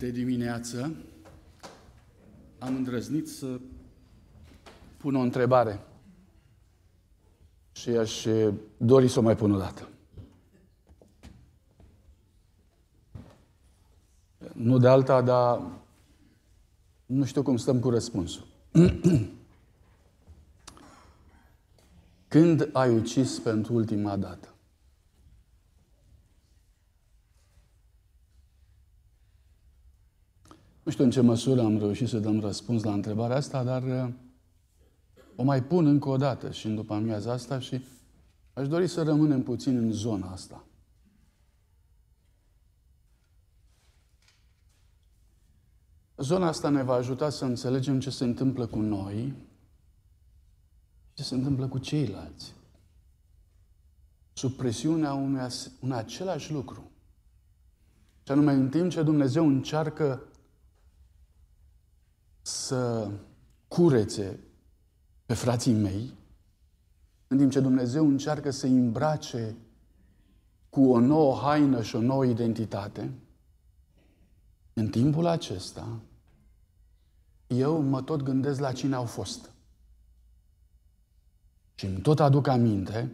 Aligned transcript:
de 0.00 0.10
dimineață 0.10 0.96
am 2.58 2.74
îndrăznit 2.74 3.28
să 3.28 3.60
pun 4.96 5.14
o 5.14 5.20
întrebare 5.20 5.80
și 7.72 7.88
aș 7.88 8.26
dori 8.76 9.08
să 9.08 9.18
o 9.18 9.22
mai 9.22 9.36
pun 9.36 9.52
o 9.52 9.58
dată. 9.58 9.88
Nu 14.52 14.78
de 14.78 14.88
alta, 14.88 15.22
dar 15.22 15.62
nu 17.06 17.24
știu 17.24 17.42
cum 17.42 17.56
stăm 17.56 17.80
cu 17.80 17.90
răspunsul. 17.90 18.46
Când 22.28 22.68
ai 22.72 22.94
ucis 22.94 23.38
pentru 23.38 23.74
ultima 23.74 24.16
dată? 24.16 24.54
Nu 30.90 30.96
știu 30.96 31.08
în 31.08 31.14
ce 31.14 31.20
măsură 31.20 31.60
am 31.60 31.78
reușit 31.78 32.08
să 32.08 32.18
dăm 32.18 32.40
răspuns 32.40 32.82
la 32.82 32.92
întrebarea 32.92 33.36
asta, 33.36 33.64
dar 33.64 33.82
uh, 33.82 34.12
o 35.36 35.42
mai 35.42 35.62
pun 35.62 35.86
încă 35.86 36.08
o 36.08 36.16
dată 36.16 36.50
și 36.50 36.66
în 36.66 36.74
după 36.74 36.94
amiaza 36.94 37.32
asta 37.32 37.58
și 37.58 37.84
aș 38.52 38.68
dori 38.68 38.86
să 38.86 39.02
rămânem 39.02 39.42
puțin 39.42 39.76
în 39.76 39.92
zona 39.92 40.30
asta. 40.30 40.64
Zona 46.16 46.46
asta 46.46 46.68
ne 46.68 46.82
va 46.82 46.94
ajuta 46.94 47.30
să 47.30 47.44
înțelegem 47.44 48.00
ce 48.00 48.10
se 48.10 48.24
întâmplă 48.24 48.66
cu 48.66 48.78
noi, 48.78 49.34
ce 51.14 51.22
se 51.22 51.34
întâmplă 51.34 51.66
cu 51.66 51.78
ceilalți. 51.78 52.54
Sub 54.32 54.52
presiunea 54.52 55.12
unui, 55.12 55.40
un 55.80 55.92
același 55.92 56.52
lucru. 56.52 56.90
Și 58.22 58.32
anume, 58.32 58.52
în 58.52 58.68
timp 58.68 58.90
ce 58.90 59.02
Dumnezeu 59.02 59.46
încearcă 59.46 60.24
să 62.50 63.10
curețe 63.68 64.38
pe 65.26 65.34
frații 65.34 65.72
mei, 65.72 66.14
în 67.26 67.38
timp 67.38 67.50
ce 67.50 67.60
Dumnezeu 67.60 68.06
încearcă 68.06 68.50
să 68.50 68.66
îmbrace 68.66 69.56
cu 70.68 70.90
o 70.90 71.00
nouă 71.00 71.38
haină 71.42 71.82
și 71.82 71.96
o 71.96 72.00
nouă 72.00 72.24
identitate, 72.24 73.10
în 74.72 74.88
timpul 74.88 75.26
acesta, 75.26 76.00
eu 77.46 77.82
mă 77.82 78.02
tot 78.02 78.22
gândesc 78.22 78.60
la 78.60 78.72
cine 78.72 78.94
au 78.94 79.04
fost. 79.04 79.50
Și 81.74 81.86
îmi 81.86 82.00
tot 82.00 82.20
aduc 82.20 82.46
aminte 82.46 83.10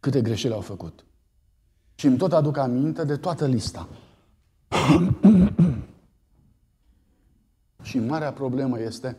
câte 0.00 0.22
greșeli 0.22 0.54
au 0.54 0.60
făcut. 0.60 1.04
Și 1.94 2.06
îmi 2.06 2.16
tot 2.16 2.32
aduc 2.32 2.56
aminte 2.56 3.04
de 3.04 3.16
toată 3.16 3.46
lista. 3.46 3.88
Și 7.82 7.98
marea 7.98 8.32
problemă 8.32 8.80
este 8.80 9.16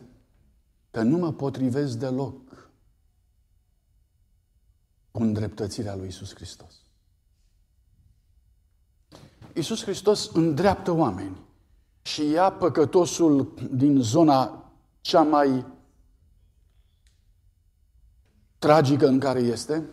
că 0.90 1.02
nu 1.02 1.18
mă 1.18 1.32
potrivesc 1.32 1.96
deloc 1.98 2.68
cu 5.10 5.22
îndreptățirea 5.22 5.94
lui 5.94 6.06
Isus 6.06 6.34
Hristos. 6.34 6.74
Isus 9.54 9.82
Hristos 9.82 10.30
îndreaptă 10.32 10.90
oameni 10.90 11.36
și 12.02 12.30
ia 12.30 12.52
păcătosul 12.52 13.54
din 13.72 14.00
zona 14.00 14.72
cea 15.00 15.22
mai 15.22 15.66
tragică 18.58 19.06
în 19.06 19.18
care 19.18 19.40
este 19.40 19.84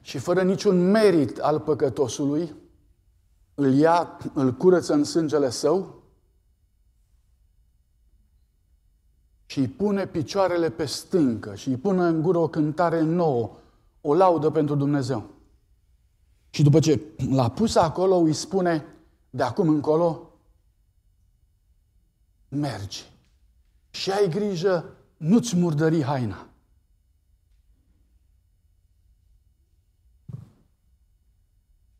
și 0.00 0.18
fără 0.18 0.42
niciun 0.42 0.90
merit 0.90 1.38
al 1.38 1.60
păcătosului, 1.60 2.54
îl 3.54 3.72
ia, 3.72 4.18
îl 4.34 4.52
curăță 4.52 4.92
în 4.92 5.04
sângele 5.04 5.50
său 5.50 6.03
și 9.54 9.60
îi 9.60 9.68
pune 9.68 10.06
picioarele 10.06 10.70
pe 10.70 10.84
stâncă 10.84 11.54
și 11.54 11.68
îi 11.68 11.76
pune 11.76 12.02
în 12.02 12.22
gură 12.22 12.38
o 12.38 12.48
cântare 12.48 13.00
nouă, 13.00 13.56
o 14.00 14.14
laudă 14.14 14.50
pentru 14.50 14.74
Dumnezeu. 14.74 15.30
Și 16.50 16.62
după 16.62 16.78
ce 16.78 17.00
l-a 17.30 17.50
pus 17.50 17.74
acolo, 17.74 18.16
îi 18.16 18.32
spune, 18.32 18.86
de 19.30 19.42
acum 19.42 19.68
încolo, 19.68 20.32
mergi. 22.48 23.10
Și 23.90 24.10
ai 24.10 24.28
grijă, 24.28 24.84
nu-ți 25.16 25.56
murdări 25.56 26.02
haina. 26.02 26.46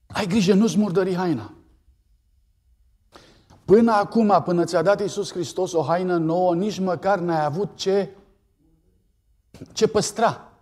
Ai 0.06 0.26
grijă, 0.26 0.54
nu-ți 0.54 0.78
murdări 0.78 1.14
haina. 1.14 1.52
Până 3.64 3.92
acum, 3.92 4.42
până 4.44 4.64
ți-a 4.64 4.82
dat 4.82 5.00
Iisus 5.00 5.32
Hristos 5.32 5.72
o 5.72 5.82
haină 5.82 6.16
nouă, 6.16 6.54
nici 6.54 6.78
măcar 6.78 7.18
n-ai 7.18 7.44
avut 7.44 7.76
ce, 7.76 8.16
ce 9.72 9.88
păstra. 9.88 10.52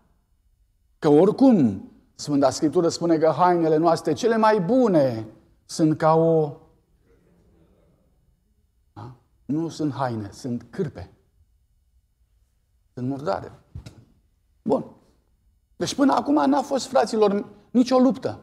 Că 0.98 1.08
oricum, 1.08 1.91
Sfânta 2.14 2.50
Scriptură 2.50 2.88
spune 2.88 3.18
că 3.18 3.34
hainele 3.36 3.76
noastre 3.76 4.12
cele 4.12 4.36
mai 4.36 4.60
bune 4.60 5.26
sunt 5.64 5.98
ca 5.98 6.14
o... 6.14 6.56
Da? 8.92 9.14
Nu 9.44 9.68
sunt 9.68 9.92
haine, 9.92 10.30
sunt 10.32 10.66
cârpe. 10.70 11.12
Sunt 12.94 13.08
murdare. 13.08 13.52
Bun. 14.62 14.84
Deci 15.76 15.94
până 15.94 16.12
acum 16.12 16.50
n-a 16.50 16.62
fost, 16.62 16.86
fraților, 16.86 17.46
nicio 17.70 17.98
luptă. 17.98 18.41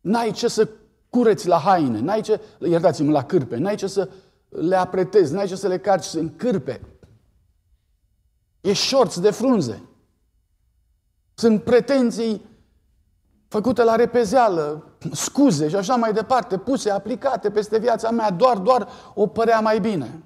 N-ai 0.00 0.30
ce 0.30 0.48
să 0.48 0.68
cureți 1.16 1.46
la 1.46 1.58
haine, 1.58 2.00
n-ai 2.00 2.20
ce, 2.20 2.40
iertați-mă, 2.58 3.10
la 3.10 3.24
cârpe, 3.24 3.56
n-ai 3.56 3.74
ce 3.74 3.86
să 3.86 4.10
le 4.48 4.76
apretezi, 4.76 5.32
n-ai 5.32 5.46
ce 5.46 5.56
să 5.56 5.68
le 5.68 5.78
carci 5.78 6.14
în 6.14 6.36
cârpe. 6.36 6.80
E 8.60 8.72
șorți 8.72 9.20
de 9.20 9.30
frunze. 9.30 9.82
Sunt 11.34 11.62
pretenții 11.62 12.44
făcute 13.48 13.82
la 13.82 13.94
repezeală, 13.94 14.84
scuze 15.12 15.68
și 15.68 15.76
așa 15.76 15.96
mai 15.96 16.12
departe, 16.12 16.58
puse, 16.58 16.90
aplicate 16.90 17.50
peste 17.50 17.78
viața 17.78 18.10
mea, 18.10 18.30
doar, 18.30 18.58
doar 18.58 18.88
o 19.14 19.26
părea 19.26 19.60
mai 19.60 19.80
bine. 19.80 20.22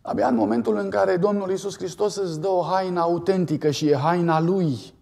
Abia 0.00 0.28
în 0.28 0.34
momentul 0.34 0.76
în 0.76 0.90
care 0.90 1.16
Domnul 1.16 1.50
Iisus 1.50 1.76
Hristos 1.76 2.16
îți 2.16 2.40
dă 2.40 2.48
o 2.48 2.62
haină 2.62 3.00
autentică 3.00 3.70
și 3.70 3.88
e 3.88 3.96
haina 3.96 4.40
Lui, 4.40 4.94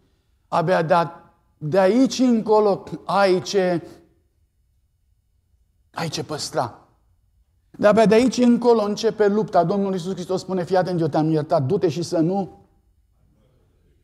abia 0.48 0.82
de 0.82 0.94
de 1.68 1.78
aici 1.78 2.18
încolo 2.18 2.82
ai 3.04 3.42
ce, 3.42 3.88
ai 5.90 6.08
ce 6.08 6.24
păstra. 6.24 6.80
De-abia 7.70 8.06
de 8.06 8.14
aici 8.14 8.36
încolo 8.36 8.82
începe 8.82 9.28
lupta. 9.28 9.64
Domnul 9.64 9.92
Iisus 9.92 10.12
Hristos 10.12 10.40
spune, 10.40 10.64
fii 10.64 10.76
atent, 10.76 11.00
eu 11.00 11.06
te-am 11.06 11.30
iertat, 11.30 11.62
du-te 11.62 11.88
și 11.88 12.02
să 12.02 12.18
nu, 12.18 12.66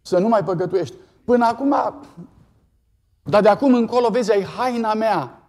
să 0.03 0.19
nu 0.19 0.29
mai 0.29 0.45
păcătuiești. 0.45 0.95
Până 1.25 1.47
acum, 1.47 1.75
dar 3.23 3.43
de 3.43 3.49
acum 3.49 3.75
încolo, 3.75 4.09
vezi, 4.09 4.33
ai 4.33 4.45
haina 4.45 4.95
mea. 4.95 5.43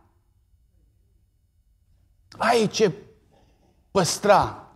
Ai 2.37 2.67
ce 2.67 2.93
păstra. 3.91 4.67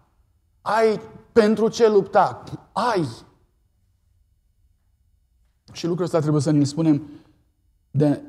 Ai 0.62 1.02
pentru 1.32 1.68
ce 1.68 1.90
lupta. 1.90 2.44
Ai. 2.72 3.08
Și 5.72 5.88
lucrul 5.88 6.06
ăsta 6.06 6.20
trebuie 6.20 6.42
să 6.42 6.52
ne 6.52 6.64
spunem 6.64 7.10
de 7.92 8.22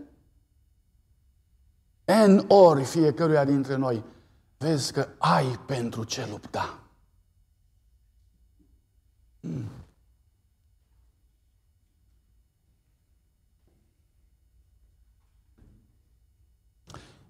N 2.26 2.44
ori 2.48 2.84
fiecăruia 2.84 3.44
dintre 3.44 3.76
noi. 3.76 4.04
Vezi 4.58 4.92
că 4.92 5.08
ai 5.18 5.58
pentru 5.66 6.04
ce 6.04 6.26
lupta. 6.26 6.82
Hmm. 9.40 9.68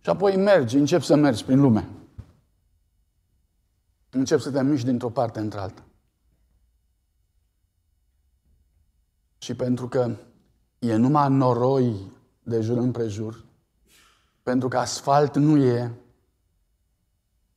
Și 0.00 0.14
apoi 0.14 0.36
mergi, 0.36 0.76
începi 0.76 1.04
să 1.04 1.16
mergi 1.16 1.44
prin 1.44 1.60
lume. 1.60 1.88
Începi 4.10 4.42
să 4.42 4.50
te 4.50 4.62
miști 4.62 4.86
dintr-o 4.86 5.10
parte 5.10 5.38
într-alta. 5.38 5.82
Și 9.38 9.54
pentru 9.54 9.88
că 9.88 10.16
e 10.78 10.94
numai 10.94 11.30
noroi 11.30 12.12
de 12.48 12.60
jur 12.60 12.76
împrejur, 12.76 13.44
pentru 14.42 14.68
că 14.68 14.78
asfalt 14.78 15.36
nu 15.36 15.56
e, 15.56 15.92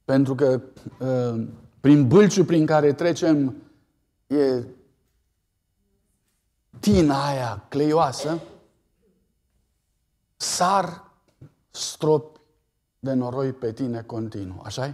pentru 0.05 0.35
că 0.35 0.61
uh, 0.99 1.47
prin 1.79 2.07
bâlciul 2.07 2.45
prin 2.45 2.65
care 2.65 2.93
trecem 2.93 3.55
e 4.27 4.63
tina 6.79 7.27
aia 7.27 7.65
cleioasă, 7.69 8.41
sar 10.37 11.11
stropi 11.69 12.39
de 12.99 13.13
noroi 13.13 13.51
pe 13.51 13.71
tine 13.71 14.01
continuu. 14.01 14.61
așa 14.63 14.89
-i? 14.89 14.93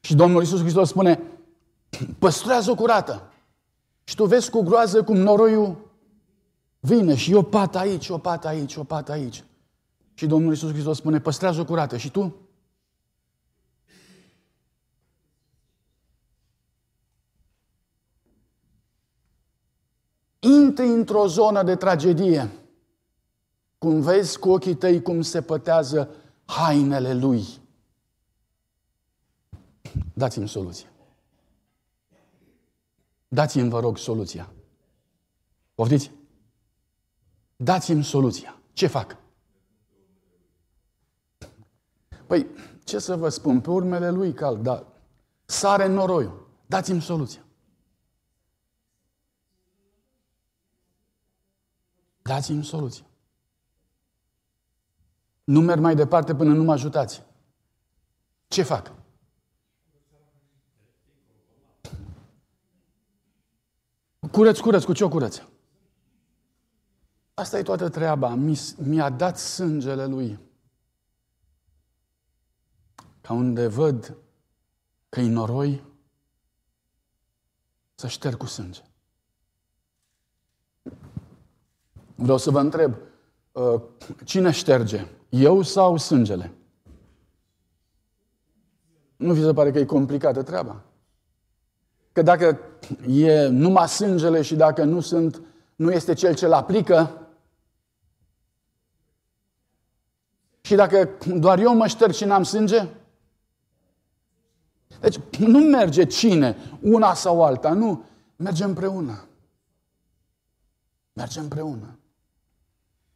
Și 0.00 0.14
Domnul 0.14 0.40
Iisus 0.40 0.60
Hristos 0.60 0.88
spune, 0.88 1.22
păstrează-o 2.18 2.74
curată. 2.74 3.32
Și 4.04 4.14
tu 4.14 4.24
vezi 4.24 4.50
cu 4.50 4.62
groază 4.62 5.04
cum 5.04 5.16
noroiul 5.16 5.87
Vine 6.80 7.14
și 7.14 7.32
o 7.34 7.42
pată 7.42 7.78
aici, 7.78 8.08
o 8.08 8.18
pată 8.18 8.48
aici, 8.48 8.76
o 8.76 8.84
pată 8.84 9.12
aici. 9.12 9.44
Și 10.14 10.26
Domnul 10.26 10.50
Iisus 10.50 10.70
Hristos 10.70 10.96
spune, 10.96 11.20
păstrează-o 11.20 11.64
curată. 11.64 11.96
Și 11.96 12.10
tu? 12.10 12.36
Intri 20.38 20.86
într-o 20.86 21.26
zonă 21.26 21.62
de 21.62 21.76
tragedie. 21.76 22.50
Cum 23.78 24.00
vezi 24.00 24.38
cu 24.38 24.50
ochii 24.50 24.74
tăi 24.74 25.02
cum 25.02 25.22
se 25.22 25.42
pătează 25.42 26.10
hainele 26.44 27.14
lui. 27.14 27.44
Dați-mi 30.14 30.48
soluția. 30.48 30.88
Dați-mi, 33.28 33.68
vă 33.68 33.80
rog, 33.80 33.98
soluția. 33.98 34.52
Poftiți? 35.74 36.17
Dați-mi 37.60 38.04
soluția. 38.04 38.60
Ce 38.72 38.86
fac? 38.86 39.16
Păi, 42.26 42.46
ce 42.84 42.98
să 42.98 43.16
vă 43.16 43.28
spun? 43.28 43.60
Pe 43.60 43.70
urmele 43.70 44.10
lui 44.10 44.32
cal, 44.32 44.62
dar 44.62 44.86
sare 45.44 45.86
noroiul. 45.86 46.48
Dați-mi 46.66 47.00
soluția. 47.00 47.44
Dați-mi 52.22 52.64
soluția. 52.64 53.04
Nu 55.44 55.60
merg 55.60 55.80
mai 55.80 55.94
departe 55.94 56.34
până 56.34 56.52
nu 56.52 56.62
mă 56.62 56.72
ajutați. 56.72 57.22
Ce 58.48 58.62
fac? 58.62 58.92
Curăț, 64.30 64.58
curăț, 64.58 64.84
cu 64.84 64.92
ce 64.92 65.04
o 65.04 65.08
curăț? 65.08 65.40
Asta 67.38 67.58
e 67.58 67.62
toată 67.62 67.88
treaba. 67.88 68.38
Mi-a 68.76 69.10
dat 69.10 69.38
sângele 69.38 70.06
lui. 70.06 70.38
Ca 73.20 73.32
unde 73.32 73.66
văd 73.66 74.16
că 75.08 75.20
e 75.20 75.28
noroi, 75.28 75.84
să 77.94 78.06
șterg 78.06 78.36
cu 78.36 78.46
sânge. 78.46 78.80
Vreau 82.14 82.38
să 82.38 82.50
vă 82.50 82.60
întreb, 82.60 82.94
uh, 83.52 83.82
cine 84.24 84.50
șterge? 84.50 85.06
Eu 85.28 85.62
sau 85.62 85.96
sângele? 85.96 86.52
Nu 89.16 89.32
vi 89.32 89.42
se 89.42 89.52
pare 89.52 89.70
că 89.70 89.78
e 89.78 89.84
complicată 89.84 90.42
treaba? 90.42 90.82
Că 92.12 92.22
dacă 92.22 92.58
e 93.06 93.46
numai 93.46 93.88
sângele 93.88 94.42
și 94.42 94.56
dacă 94.56 94.84
nu 94.84 95.00
sunt, 95.00 95.42
nu 95.76 95.92
este 95.92 96.12
cel 96.12 96.34
ce-l 96.34 96.52
aplică, 96.52 97.22
și 100.68 100.74
dacă 100.74 101.08
doar 101.26 101.58
eu 101.58 101.74
mă 101.74 101.86
șterg 101.86 102.12
și 102.12 102.24
n-am 102.24 102.42
sânge, 102.42 102.86
deci 105.00 105.18
nu 105.38 105.58
merge 105.58 106.04
cine, 106.04 106.56
una 106.80 107.14
sau 107.14 107.44
alta, 107.44 107.72
nu, 107.72 108.04
merge 108.36 108.64
împreună. 108.64 109.24
Merge 111.12 111.40
împreună. 111.40 111.98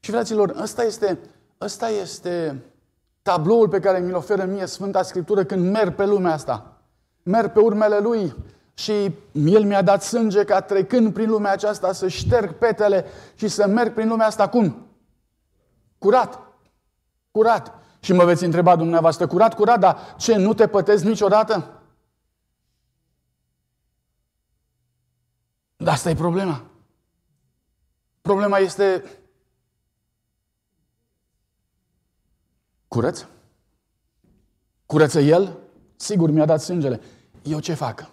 Și 0.00 0.10
fraților, 0.10 0.54
ăsta 0.60 0.82
este, 0.82 1.18
ăsta 1.60 1.88
este 1.88 2.62
tabloul 3.22 3.68
pe 3.68 3.80
care 3.80 4.00
mi-l 4.00 4.14
oferă 4.14 4.44
mie 4.44 4.66
Sfânta 4.66 5.02
Scriptură 5.02 5.44
când 5.44 5.70
merg 5.70 5.94
pe 5.94 6.04
lumea 6.04 6.32
asta. 6.32 6.80
Merg 7.22 7.52
pe 7.52 7.60
urmele 7.60 7.98
Lui 7.98 8.34
și 8.74 9.14
El 9.32 9.64
mi-a 9.64 9.82
dat 9.82 10.02
sânge 10.02 10.44
ca 10.44 10.60
trecând 10.60 11.12
prin 11.12 11.30
lumea 11.30 11.52
aceasta 11.52 11.92
să 11.92 12.08
șterg 12.08 12.52
petele 12.52 13.04
și 13.34 13.48
să 13.48 13.66
merg 13.66 13.94
prin 13.94 14.08
lumea 14.08 14.26
asta 14.26 14.48
cum? 14.48 14.86
Curat. 15.98 16.51
Curat. 17.32 17.74
Și 18.00 18.12
mă 18.12 18.24
veți 18.24 18.44
întreba 18.44 18.76
dumneavoastră, 18.76 19.26
curat, 19.26 19.54
curat, 19.54 19.78
dar 19.78 20.14
ce, 20.18 20.36
nu 20.36 20.54
te 20.54 20.68
pătezi 20.68 21.06
niciodată? 21.06 21.82
Dar 25.76 25.94
asta 25.94 26.10
e 26.10 26.14
problema. 26.14 26.64
Problema 28.20 28.58
este 28.58 29.04
curăț? 32.88 33.24
Curăță 34.86 35.20
el? 35.20 35.58
Sigur, 35.96 36.30
mi-a 36.30 36.44
dat 36.44 36.60
sângele. 36.60 37.00
Eu 37.42 37.60
ce 37.60 37.74
fac? 37.74 38.10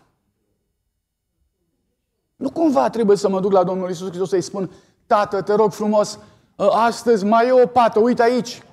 Nu 2.36 2.52
cumva 2.52 2.90
trebuie 2.90 3.18
să 3.18 3.30
mă 3.30 3.40
duc 3.40 3.52
la 3.52 3.64
Domnul 3.64 3.90
Isus 3.90 4.08
Hristos 4.08 4.30
să-i 4.30 4.42
spun, 4.42 4.72
Tată, 5.06 5.42
te 5.42 5.54
rog 5.54 5.72
frumos, 5.72 6.20
ă, 6.60 6.72
astăzi 6.72 7.26
mai 7.26 7.48
e 7.48 7.52
o 7.52 7.68
pată, 7.68 8.00
uite 8.00 8.22
aici. 8.22 8.64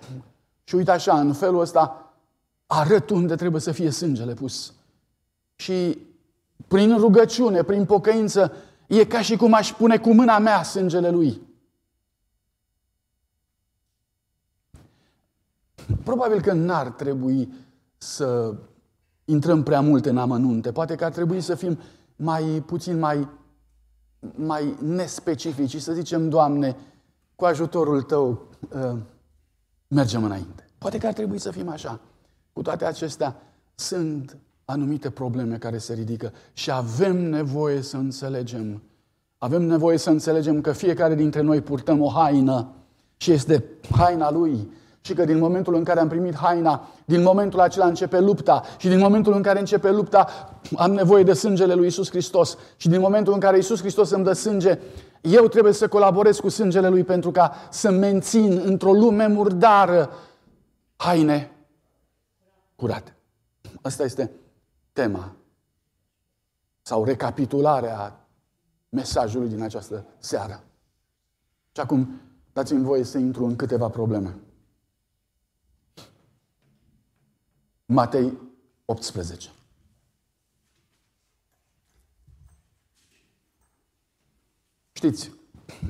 Și 0.69 0.75
uite 0.75 0.91
așa, 0.91 1.21
în 1.21 1.33
felul 1.33 1.61
ăsta, 1.61 2.13
arăt 2.67 3.11
unde 3.11 3.35
trebuie 3.35 3.61
să 3.61 3.73
fie 3.73 3.91
sângele 3.91 4.35
pus. 4.35 4.73
Și 5.55 5.99
prin 6.69 6.99
rugăciune, 6.99 7.63
prin 7.63 7.85
pocăință, 7.85 8.53
e 8.87 9.05
ca 9.05 9.23
și 9.23 9.37
cum 9.37 9.55
aș 9.55 9.73
pune 9.73 9.99
cu 9.99 10.13
mâna 10.13 10.39
mea 10.39 10.63
sângele 10.63 11.11
lui. 11.11 11.41
Probabil 16.05 16.41
că 16.41 16.53
n-ar 16.53 16.91
trebui 16.91 17.53
să 17.97 18.55
intrăm 19.25 19.63
prea 19.63 19.81
mult 19.81 20.07
în 20.07 20.19
amănunte. 20.19 20.73
Poate 20.73 20.95
că 20.95 21.05
ar 21.05 21.13
trebui 21.13 21.41
să 21.41 21.55
fim 21.55 21.79
mai 22.17 22.63
puțin 22.67 22.99
mai, 22.99 23.29
mai 24.35 24.77
nespecifici 24.81 25.71
și 25.71 25.81
să 25.81 25.93
zicem, 25.93 26.29
Doamne, 26.29 26.77
cu 27.35 27.45
ajutorul 27.45 28.03
Tău 28.03 28.49
uh, 28.75 28.99
mergem 29.97 30.25
înainte. 30.25 30.69
Poate 30.79 30.99
că 30.99 31.07
ar 31.07 31.13
trebui 31.13 31.39
să 31.39 31.51
fim 31.51 31.69
așa. 31.69 32.01
Cu 32.53 32.63
toate 32.63 32.85
acestea, 32.85 33.37
sunt 33.75 34.37
anumite 34.65 35.11
probleme 35.11 35.57
care 35.57 35.79
se 35.79 35.95
ridică 35.95 36.33
și 36.53 36.71
avem 36.71 37.17
nevoie 37.31 37.81
să 37.81 37.97
înțelegem. 37.97 38.83
Avem 39.39 39.63
nevoie 39.63 39.97
să 39.97 40.11
înțelegem 40.11 40.61
că 40.61 40.73
fiecare 40.73 41.15
dintre 41.15 41.41
noi 41.41 41.61
purtăm 41.61 42.03
o 42.03 42.09
haină 42.09 42.69
și 43.17 43.33
este 43.33 43.65
haina 43.91 44.31
lui 44.31 44.71
și 45.01 45.15
că 45.15 45.25
din 45.25 45.39
momentul 45.39 45.75
în 45.75 45.85
care 45.85 46.01
am 46.01 46.09
primit 46.09 46.35
haina, 46.35 46.89
din 47.05 47.23
momentul 47.23 47.61
acela 47.61 47.87
începe 47.87 48.21
lupta 48.21 48.63
și 48.79 48.89
din 48.89 48.99
momentul 48.99 49.33
în 49.33 49.43
care 49.43 49.59
începe 49.59 49.91
lupta 49.91 50.29
am 50.77 50.93
nevoie 50.93 51.23
de 51.23 51.33
sângele 51.33 51.75
lui 51.75 51.87
Isus 51.87 52.11
Hristos 52.11 52.57
și 52.77 52.89
din 52.89 53.01
momentul 53.01 53.33
în 53.33 53.41
care 53.41 53.59
Isus 53.59 53.81
Hristos 53.81 54.11
îmi 54.11 54.25
dă 54.25 54.33
sânge, 54.33 54.79
eu 55.27 55.49
trebuie 55.49 55.73
să 55.73 55.89
colaborez 55.89 56.39
cu 56.39 56.49
sângele 56.49 56.89
lui 56.89 57.05
pentru 57.05 57.31
ca 57.31 57.55
să 57.71 57.91
mențin 57.91 58.61
într-o 58.65 58.93
lume 58.93 59.27
murdară 59.27 60.11
haine 60.97 61.51
curate. 62.77 63.17
Asta 63.83 64.03
este 64.03 64.31
tema 64.93 65.37
sau 66.83 67.05
recapitularea 67.05 68.27
mesajului 68.89 69.49
din 69.49 69.63
această 69.63 70.07
seară. 70.19 70.65
Și 71.73 71.81
acum 71.81 72.21
dați-mi 72.53 72.85
voie 72.85 73.03
să 73.03 73.19
intru 73.19 73.45
în 73.45 73.57
câteva 73.57 73.89
probleme. 73.89 74.37
Matei 77.87 78.39
18. 78.85 79.51
Știți, 84.97 85.33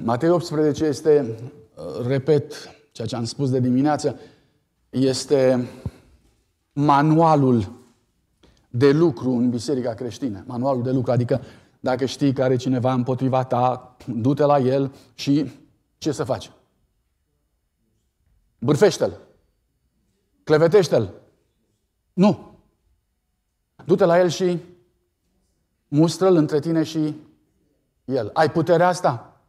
Matei 0.02 0.28
18 0.28 0.84
este, 0.84 1.36
repet, 2.06 2.52
ceea 2.92 3.06
ce 3.06 3.16
am 3.16 3.24
spus 3.24 3.50
de 3.50 3.60
dimineață, 3.60 4.18
este 4.90 5.68
manualul 6.72 7.72
de 8.68 8.90
lucru 8.90 9.30
în 9.30 9.50
biserica 9.50 9.94
creștină. 9.94 10.44
Manualul 10.46 10.82
de 10.82 10.90
lucru, 10.90 11.10
adică 11.10 11.40
dacă 11.80 12.04
știi 12.04 12.32
că 12.32 12.42
are 12.42 12.56
cineva 12.56 12.92
împotriva 12.92 13.44
ta, 13.44 13.96
du-te 14.06 14.44
la 14.44 14.58
el 14.58 14.94
și 15.14 15.50
ce 15.98 16.12
să 16.12 16.24
faci? 16.24 16.50
Bârfește-l. 18.58 19.20
Clevetește-l. 20.44 21.12
Nu. 22.12 22.58
Du-te 23.84 24.04
la 24.04 24.18
el 24.18 24.28
și 24.28 24.58
mustră-l 25.88 26.36
între 26.36 26.60
tine 26.60 26.82
și 26.82 27.14
el. 28.06 28.30
Ai 28.32 28.50
puterea 28.50 28.88
asta? 28.88 29.40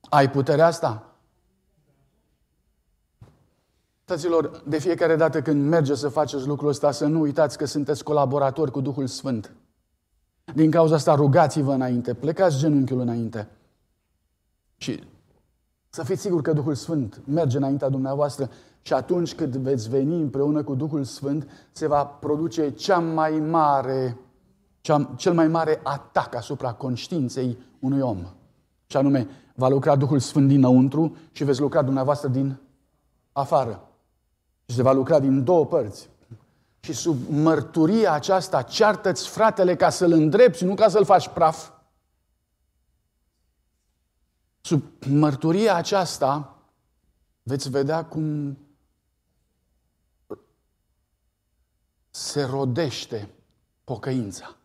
Ai 0.00 0.30
puterea 0.30 0.66
asta? 0.66 1.14
Fraților, 4.04 4.62
de 4.66 4.78
fiecare 4.78 5.16
dată 5.16 5.42
când 5.42 5.68
merge 5.68 5.94
să 5.94 6.08
faceți 6.08 6.46
lucrul 6.46 6.68
ăsta, 6.68 6.90
să 6.90 7.06
nu 7.06 7.20
uitați 7.20 7.58
că 7.58 7.64
sunteți 7.64 8.04
colaboratori 8.04 8.70
cu 8.70 8.80
Duhul 8.80 9.06
Sfânt. 9.06 9.52
Din 10.54 10.70
cauza 10.70 10.94
asta 10.94 11.14
rugați-vă 11.14 11.72
înainte, 11.72 12.14
plecați 12.14 12.58
genunchiul 12.58 13.00
înainte. 13.00 13.48
Și 14.76 15.04
să 15.88 16.02
fiți 16.02 16.20
siguri 16.20 16.42
că 16.42 16.52
Duhul 16.52 16.74
Sfânt 16.74 17.20
merge 17.26 17.56
înaintea 17.56 17.88
dumneavoastră 17.88 18.50
și 18.82 18.92
atunci 18.92 19.34
când 19.34 19.56
veți 19.56 19.88
veni 19.88 20.20
împreună 20.20 20.62
cu 20.62 20.74
Duhul 20.74 21.04
Sfânt, 21.04 21.48
se 21.72 21.86
va 21.86 22.04
produce 22.04 22.70
cea 22.70 22.98
mai 22.98 23.30
mare, 23.30 23.96
cea, 24.06 24.16
cel 25.16 25.32
mai 25.34 25.48
mare 25.48 25.80
atac 25.82 26.34
asupra 26.34 26.72
conștiinței 26.72 27.58
unui 27.78 28.00
om. 28.00 28.26
Și 28.86 28.96
anume, 28.96 29.28
va 29.54 29.68
lucra 29.68 29.96
Duhul 29.96 30.18
Sfânt 30.18 30.48
dinăuntru 30.48 31.16
și 31.32 31.44
veți 31.44 31.60
lucra 31.60 31.82
dumneavoastră 31.82 32.28
din 32.28 32.60
afară. 33.32 33.88
Și 34.66 34.74
se 34.74 34.82
va 34.82 34.92
lucra 34.92 35.20
din 35.20 35.44
două 35.44 35.66
părți. 35.66 36.10
Și 36.80 36.92
sub 36.92 37.28
mărturia 37.28 38.12
aceasta, 38.12 38.62
ceartă-ți 38.62 39.28
fratele 39.28 39.76
ca 39.76 39.90
să-l 39.90 40.12
îndrepți, 40.12 40.64
nu 40.64 40.74
ca 40.74 40.88
să-l 40.88 41.04
faci 41.04 41.28
praf. 41.28 41.70
Sub 44.60 44.82
mărturia 45.06 45.74
aceasta 45.74 46.58
veți 47.42 47.70
vedea 47.70 48.04
cum 48.04 48.58
se 52.10 52.42
rodește 52.42 53.28
pocăința 53.84 54.56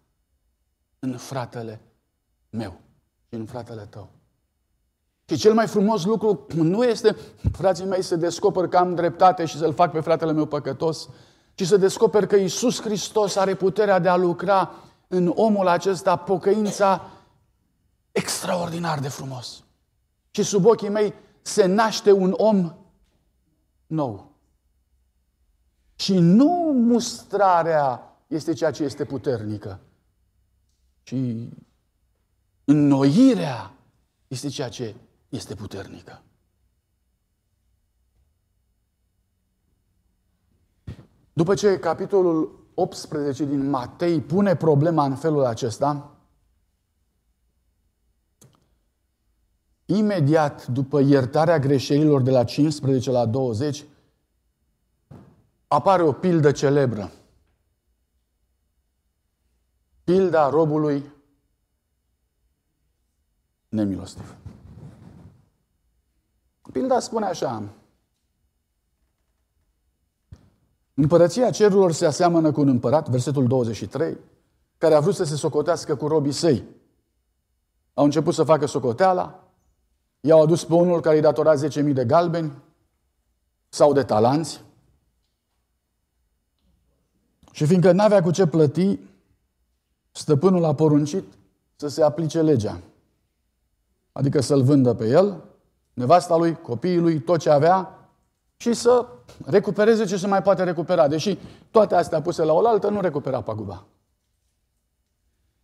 în 1.00 1.18
fratele 1.18 1.82
meu 2.50 2.80
și 3.28 3.36
în 3.36 3.46
fratele 3.46 3.86
tău. 3.90 4.10
Și 5.26 5.36
cel 5.36 5.54
mai 5.54 5.68
frumos 5.68 6.06
lucru 6.06 6.46
nu 6.56 6.84
este, 6.84 7.16
frații 7.52 7.86
mei, 7.86 8.02
să 8.02 8.16
descoper 8.16 8.68
că 8.68 8.78
am 8.78 8.96
dreptate 8.96 9.46
și 9.46 9.58
să-l 9.58 9.74
fac 9.74 9.92
pe 9.92 10.00
fratele 10.00 10.32
meu 10.32 10.46
păcătos, 10.46 11.10
ci 11.54 11.66
să 11.66 11.78
descoper 11.78 12.28
că 12.28 12.36
Isus 12.36 12.82
Hristos 12.82 13.36
are 13.36 13.56
puterea 13.56 14.00
de 14.00 14.10
a 14.10 14.16
lucra 14.16 14.72
în 15.08 15.32
omul 15.36 15.68
acesta 15.68 16.16
pocăința 16.16 17.10
extraordinar 18.12 19.00
de 19.00 19.08
frumos. 19.08 19.64
Și 20.32 20.44
sub 20.44 20.66
ochii 20.66 20.90
mei 20.90 21.14
se 21.42 21.66
naște 21.66 22.12
un 22.12 22.34
om 22.38 22.74
nou. 23.88 24.32
Și 25.96 26.18
nu 26.18 26.72
mustrarea 26.76 28.18
este 28.28 28.54
ceea 28.54 28.72
ce 28.72 28.84
este 28.84 29.06
puternică, 29.06 29.80
ci 31.10 31.16
înnoirea 32.66 33.74
este 34.28 34.48
ceea 34.48 34.70
ce 34.70 34.96
este 35.30 35.56
puternică. 35.56 36.22
După 41.34 41.54
ce 41.54 41.80
capitolul 41.80 42.68
18 42.74 43.46
din 43.46 43.70
Matei 43.70 44.22
pune 44.22 44.56
problema 44.56 45.06
în 45.06 45.16
felul 45.16 45.46
acesta, 45.46 46.18
imediat 49.86 50.68
după 50.68 51.00
iertarea 51.00 51.60
greșelilor 51.60 52.22
de 52.22 52.32
la 52.32 52.44
15 52.44 53.12
la 53.12 53.26
20, 53.26 53.86
apare 55.68 56.04
o 56.04 56.12
pildă 56.12 56.52
celebră. 56.52 57.12
Pilda 60.10 60.50
robului 60.50 61.12
nemilostiv. 63.68 64.36
Pilda 66.72 67.00
spune 67.00 67.26
așa. 67.26 67.64
Împărăția 70.94 71.50
cerurilor 71.50 71.92
se 71.92 72.06
aseamănă 72.06 72.52
cu 72.52 72.62
un 72.62 72.68
împărat, 72.68 73.10
versetul 73.10 73.48
23, 73.48 74.18
care 74.78 74.94
a 74.94 75.00
vrut 75.00 75.16
să 75.16 75.24
se 75.24 75.36
socotească 75.36 75.96
cu 75.96 76.08
robii 76.08 76.32
săi. 76.32 76.64
Au 77.94 78.04
început 78.04 78.34
să 78.34 78.44
facă 78.44 78.66
socoteala, 78.66 79.44
i-au 80.22 80.42
adus 80.42 80.66
pe 80.66 80.74
unul 80.74 81.02
care 81.02 81.16
îi 81.16 81.22
datora 81.22 81.54
10.000 81.56 81.94
de 81.94 82.06
galbeni 82.06 82.52
sau 83.68 83.94
de 83.94 84.04
talanți 84.04 84.62
și 87.52 87.66
fiindcă 87.66 87.92
n-avea 87.92 88.22
cu 88.22 88.32
ce 88.32 88.48
plăti, 88.48 89.00
stăpânul 90.20 90.66
a 90.66 90.74
poruncit 90.74 91.24
să 91.76 91.88
se 91.88 92.04
aplice 92.04 92.42
legea. 92.42 92.80
Adică 94.12 94.42
să-l 94.42 94.62
vândă 94.62 94.94
pe 94.94 95.08
el, 95.08 95.44
nevasta 95.94 96.36
lui, 96.36 96.56
copiii 96.56 97.00
lui, 97.00 97.20
tot 97.20 97.40
ce 97.40 97.50
avea 97.50 98.00
și 98.58 98.74
să 98.74 99.06
recupereze 99.46 100.06
ce 100.06 100.18
se 100.18 100.28
mai 100.28 100.42
poate 100.42 100.64
recupera. 100.64 101.08
Deși 101.08 101.38
toate 101.72 101.96
astea 101.96 102.22
puse 102.22 102.44
la 102.44 102.54
oaltă 102.54 102.90
nu 102.90 103.02
recupera 103.02 103.42
paguba. 103.42 103.86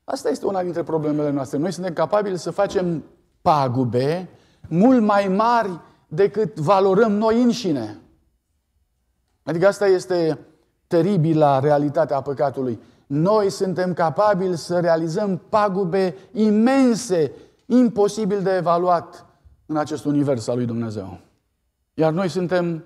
Asta 0.04 0.30
este 0.30 0.46
una 0.46 0.64
dintre 0.64 0.84
problemele 0.84 1.30
noastre. 1.30 1.58
Noi 1.58 1.72
suntem 1.72 1.94
capabili 1.94 2.38
să 2.38 2.52
facem 2.52 3.04
pagube 3.42 4.30
mult 4.70 5.02
mai 5.02 5.28
mari 5.28 5.80
decât 6.08 6.60
valorăm 6.60 7.12
noi 7.12 7.42
înșine. 7.42 7.98
Adică 9.44 9.68
asta 9.68 9.88
este 9.88 10.40
teribilă 10.88 11.60
realitatea 11.62 12.22
păcatului. 12.22 12.80
Noi 13.08 13.50
suntem 13.50 13.94
capabili 13.94 14.58
să 14.58 14.80
realizăm 14.80 15.38
pagube 15.38 16.16
imense, 16.32 17.32
imposibil 17.66 18.42
de 18.42 18.56
evaluat 18.56 19.26
în 19.66 19.78
acest 19.78 20.06
univers 20.06 20.48
al 20.48 20.56
lui 20.56 20.66
Dumnezeu. 20.66 21.20
Iar 21.94 22.12
noi 22.12 22.30
suntem 22.30 22.84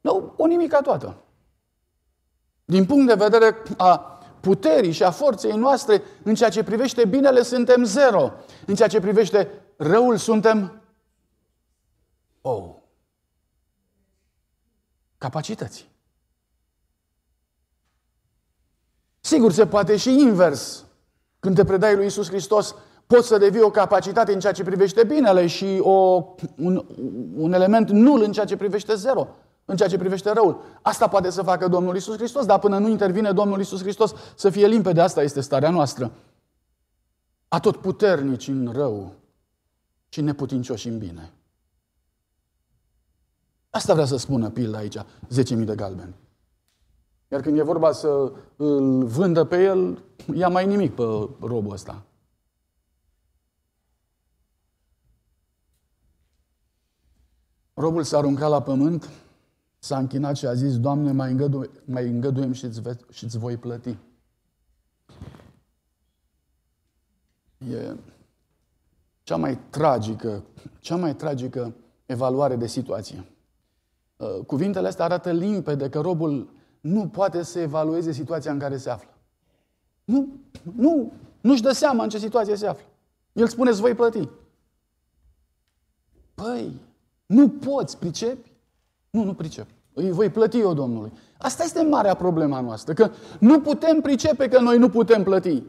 nu, 0.00 0.34
o 0.36 0.46
nimica 0.46 0.80
toată. 0.80 1.16
Din 2.64 2.86
punct 2.86 3.06
de 3.06 3.24
vedere 3.24 3.56
a 3.76 3.98
puterii 4.40 4.92
și 4.92 5.02
a 5.02 5.10
forței 5.10 5.56
noastre, 5.56 6.02
în 6.22 6.34
ceea 6.34 6.50
ce 6.50 6.62
privește 6.62 7.04
binele, 7.06 7.42
suntem 7.42 7.84
zero. 7.84 8.32
În 8.66 8.74
ceea 8.74 8.88
ce 8.88 9.00
privește 9.00 9.48
răul, 9.76 10.16
suntem 10.16 10.82
oh, 12.40 12.74
capacități. 15.18 15.88
Sigur, 19.20 19.52
se 19.52 19.66
poate 19.66 19.96
și 19.96 20.20
invers. 20.20 20.84
Când 21.40 21.54
te 21.54 21.64
predai 21.64 21.96
lui 21.96 22.06
Isus 22.06 22.28
Hristos, 22.28 22.74
poți 23.06 23.26
să 23.26 23.38
devii 23.38 23.60
o 23.60 23.70
capacitate 23.70 24.32
în 24.32 24.40
ceea 24.40 24.52
ce 24.52 24.64
privește 24.64 25.04
binele 25.04 25.46
și 25.46 25.78
o, 25.80 26.24
un, 26.56 26.84
un 27.36 27.52
element 27.52 27.90
nul 27.90 28.22
în 28.22 28.32
ceea 28.32 28.46
ce 28.46 28.56
privește 28.56 28.94
zero, 28.94 29.28
în 29.64 29.76
ceea 29.76 29.88
ce 29.88 29.98
privește 29.98 30.32
răul. 30.32 30.62
Asta 30.82 31.08
poate 31.08 31.30
să 31.30 31.42
facă 31.42 31.68
Domnul 31.68 31.96
Isus 31.96 32.16
Hristos, 32.16 32.46
dar 32.46 32.58
până 32.58 32.78
nu 32.78 32.88
intervine 32.88 33.32
Domnul 33.32 33.60
Isus 33.60 33.80
Hristos, 33.80 34.14
să 34.34 34.50
fie 34.50 34.66
limpede, 34.66 35.00
asta 35.00 35.22
este 35.22 35.40
starea 35.40 35.70
noastră. 35.70 36.12
A 37.48 37.60
tot 37.60 37.76
puternici 37.76 38.48
în 38.48 38.72
rău 38.72 39.12
și 40.08 40.20
neputincioși 40.20 40.88
în 40.88 40.98
bine. 40.98 41.32
Asta 43.74 43.92
vrea 43.92 44.04
să 44.04 44.16
spună 44.16 44.50
pilda 44.50 44.78
aici, 44.78 44.96
10.000 44.98 45.04
de 45.64 45.74
galbeni. 45.74 46.14
Iar 47.28 47.40
când 47.40 47.58
e 47.58 47.62
vorba 47.62 47.92
să 47.92 48.32
îl 48.56 49.04
vândă 49.04 49.44
pe 49.44 49.62
el, 49.62 50.02
ia 50.34 50.48
mai 50.48 50.66
nimic 50.66 50.94
pe 50.94 51.02
robul 51.40 51.72
ăsta. 51.72 52.02
Robul 57.74 58.02
s-a 58.02 58.16
aruncat 58.18 58.50
la 58.50 58.62
pământ, 58.62 59.10
s-a 59.78 59.98
închinat 59.98 60.36
și 60.36 60.46
a 60.46 60.54
zis, 60.54 60.78
Doamne, 60.78 61.12
mai, 61.12 61.30
îngădu- 61.30 61.70
mai 61.84 62.08
îngăduiem 62.08 62.52
și 62.52 62.64
îți, 62.64 62.80
ve- 62.80 63.06
și 63.10 63.24
îți 63.24 63.38
voi 63.38 63.56
plăti. 63.56 63.96
E 67.70 67.96
cea 69.22 69.36
mai 69.36 69.58
tragică, 69.70 70.44
cea 70.80 70.96
mai 70.96 71.14
tragică 71.16 71.74
evaluare 72.06 72.56
de 72.56 72.66
situație. 72.66 73.24
Uh, 74.24 74.44
cuvintele 74.46 74.88
astea 74.88 75.04
arată 75.04 75.30
limpede 75.30 75.88
că 75.88 76.00
robul 76.00 76.52
nu 76.80 77.08
poate 77.08 77.42
să 77.42 77.58
evalueze 77.58 78.12
situația 78.12 78.52
în 78.52 78.58
care 78.58 78.76
se 78.76 78.90
află. 78.90 79.10
Nu, 80.04 80.28
nu, 80.76 81.12
nu-și 81.40 81.62
dă 81.62 81.72
seama 81.72 82.02
în 82.02 82.08
ce 82.08 82.18
situație 82.18 82.56
se 82.56 82.66
află. 82.66 82.84
El 83.32 83.46
spune, 83.46 83.70
îți 83.70 83.80
voi 83.80 83.94
plăti. 83.94 84.28
Păi, 86.34 86.80
nu 87.26 87.48
poți, 87.48 87.98
pricepi? 87.98 88.52
Nu, 89.10 89.24
nu 89.24 89.34
pricep. 89.34 89.66
Îi 89.92 90.10
voi 90.10 90.30
plăti 90.30 90.58
eu 90.58 90.74
Domnului. 90.74 91.12
Asta 91.38 91.62
este 91.62 91.82
marea 91.82 92.14
problema 92.14 92.60
noastră, 92.60 92.94
că 92.94 93.10
nu 93.40 93.60
putem 93.60 94.00
pricepe 94.00 94.48
că 94.48 94.60
noi 94.60 94.78
nu 94.78 94.88
putem 94.88 95.22
plăti. 95.22 95.62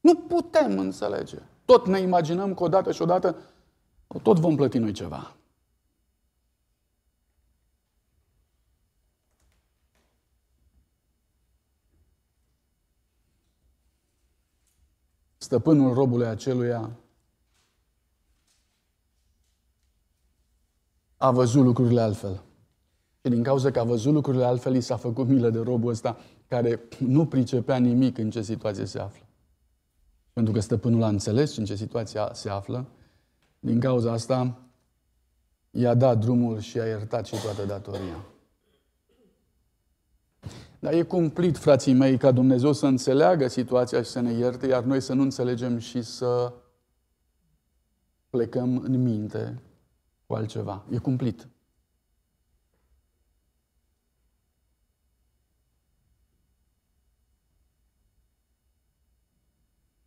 Nu 0.00 0.14
putem 0.14 0.78
înțelege. 0.78 1.38
Tot 1.64 1.86
ne 1.86 1.98
imaginăm 1.98 2.54
că 2.54 2.62
odată 2.62 2.92
și 2.92 3.02
odată 3.02 3.36
tot 4.22 4.38
vom 4.38 4.56
plăti 4.56 4.78
noi 4.78 4.92
ceva. 4.92 5.34
Stăpânul 15.50 15.94
robului 15.94 16.26
aceluia 16.26 16.90
a 21.16 21.30
văzut 21.30 21.64
lucrurile 21.64 22.00
altfel. 22.00 22.42
Și 23.22 23.30
din 23.30 23.42
cauza 23.42 23.70
că 23.70 23.78
a 23.78 23.84
văzut 23.84 24.12
lucrurile 24.12 24.44
altfel, 24.44 24.74
i 24.74 24.80
s-a 24.80 24.96
făcut 24.96 25.28
milă 25.28 25.50
de 25.50 25.58
robul 25.58 25.90
ăsta 25.90 26.18
care 26.46 26.80
nu 26.98 27.26
pricepea 27.26 27.76
nimic 27.76 28.18
în 28.18 28.30
ce 28.30 28.42
situație 28.42 28.84
se 28.84 28.98
află. 28.98 29.24
Pentru 30.32 30.52
că 30.52 30.60
stăpânul 30.60 31.02
a 31.02 31.08
înțeles 31.08 31.56
în 31.56 31.64
ce 31.64 31.74
situație 31.74 32.20
se 32.32 32.50
află, 32.50 32.86
din 33.60 33.80
cauza 33.80 34.12
asta 34.12 34.58
i-a 35.70 35.94
dat 35.94 36.18
drumul 36.18 36.58
și 36.58 36.78
a 36.78 36.86
iertat 36.86 37.26
și 37.26 37.34
toată 37.42 37.64
datoria. 37.66 38.29
Dar 40.80 40.92
e 40.92 41.02
cumplit, 41.02 41.56
frații 41.56 41.92
mei, 41.92 42.18
ca 42.18 42.30
Dumnezeu 42.30 42.72
să 42.72 42.86
înțeleagă 42.86 43.48
situația 43.48 44.02
și 44.02 44.10
să 44.10 44.20
ne 44.20 44.32
ierte, 44.32 44.66
iar 44.66 44.82
noi 44.82 45.00
să 45.00 45.12
nu 45.12 45.22
înțelegem 45.22 45.78
și 45.78 46.02
să 46.02 46.52
plecăm 48.30 48.76
în 48.78 49.02
minte 49.02 49.62
cu 50.26 50.34
altceva. 50.34 50.84
E 50.90 50.98
cumplit. 50.98 51.48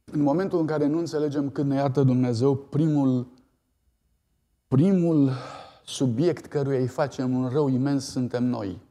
În 0.04 0.22
momentul 0.22 0.60
în 0.60 0.66
care 0.66 0.88
nu 0.88 0.98
înțelegem 0.98 1.50
cât 1.50 1.66
ne 1.66 1.76
iartă 1.76 2.04
Dumnezeu, 2.04 2.56
primul, 2.56 3.28
primul 4.68 5.32
subiect 5.86 6.46
căruia 6.46 6.80
îi 6.80 6.88
facem 6.88 7.36
un 7.36 7.50
rău 7.50 7.68
imens 7.68 8.06
suntem 8.06 8.44
noi. 8.44 8.82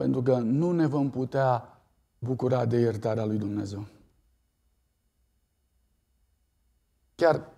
Pentru 0.00 0.22
că 0.22 0.36
nu 0.36 0.72
ne 0.72 0.86
vom 0.86 1.10
putea 1.10 1.78
bucura 2.18 2.64
de 2.64 2.78
iertarea 2.78 3.24
lui 3.24 3.38
Dumnezeu. 3.38 3.84
Chiar 7.14 7.48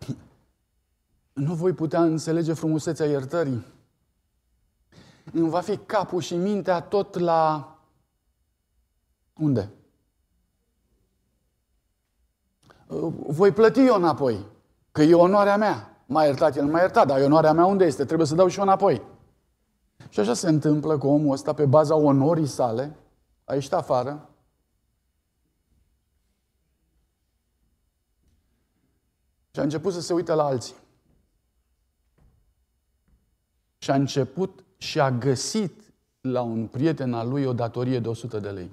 nu 1.46 1.54
voi 1.54 1.72
putea 1.72 2.02
înțelege 2.02 2.52
frumusețea 2.52 3.06
iertării. 3.06 3.66
Îmi 5.32 5.48
va 5.48 5.60
fi 5.60 5.76
capul 5.76 6.20
și 6.20 6.36
mintea 6.36 6.80
tot 6.80 7.18
la... 7.18 7.68
Unde? 9.32 9.70
Voi 13.26 13.52
plăti 13.52 13.80
eu 13.80 13.94
înapoi, 13.94 14.46
că 14.92 15.02
e 15.02 15.14
onoarea 15.14 15.56
mea. 15.56 16.02
M-a 16.06 16.24
iertat, 16.24 16.56
el 16.56 16.66
m-a 16.66 16.78
iertat, 16.78 17.06
dar 17.06 17.20
e 17.20 17.24
onoarea 17.24 17.52
mea 17.52 17.64
unde 17.64 17.84
este? 17.84 18.04
Trebuie 18.04 18.26
să 18.26 18.34
dau 18.34 18.48
și 18.48 18.58
eu 18.58 18.64
înapoi. 18.64 19.02
Și 20.08 20.20
așa 20.20 20.34
se 20.34 20.48
întâmplă 20.48 20.98
cu 20.98 21.06
omul 21.06 21.32
ăsta 21.32 21.52
pe 21.52 21.66
baza 21.66 21.94
onorii 21.94 22.46
sale, 22.46 22.96
a 23.44 23.54
ieșit 23.54 23.72
afară, 23.72 24.28
și 29.50 29.60
a 29.60 29.62
început 29.62 29.92
să 29.92 30.00
se 30.00 30.12
uite 30.12 30.34
la 30.34 30.44
alții. 30.44 30.74
Și 33.78 33.90
a 33.90 33.94
început 33.94 34.64
și 34.76 35.00
a 35.00 35.10
găsit 35.10 35.92
la 36.20 36.42
un 36.42 36.66
prieten 36.66 37.14
al 37.14 37.28
lui 37.28 37.44
o 37.44 37.52
datorie 37.52 37.98
de 37.98 38.08
100 38.08 38.38
de 38.38 38.50
lei. 38.50 38.70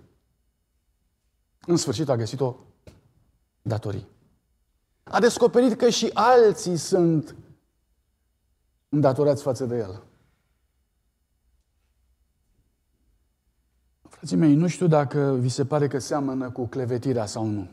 În 1.65 1.77
sfârșit 1.77 2.09
a 2.09 2.15
găsit 2.15 2.39
o 2.39 2.55
datorie. 3.61 4.07
A 5.03 5.19
descoperit 5.19 5.77
că 5.77 5.89
și 5.89 6.09
alții 6.13 6.77
sunt 6.77 7.35
îndatorați 8.89 9.43
față 9.43 9.65
de 9.65 9.77
el. 9.77 10.03
Frații 14.19 14.37
mei, 14.37 14.55
nu 14.55 14.67
știu 14.67 14.87
dacă 14.87 15.35
vi 15.39 15.49
se 15.49 15.65
pare 15.65 15.87
că 15.87 15.99
seamănă 15.99 16.51
cu 16.51 16.67
clevetirea 16.67 17.25
sau 17.25 17.45
nu. 17.45 17.67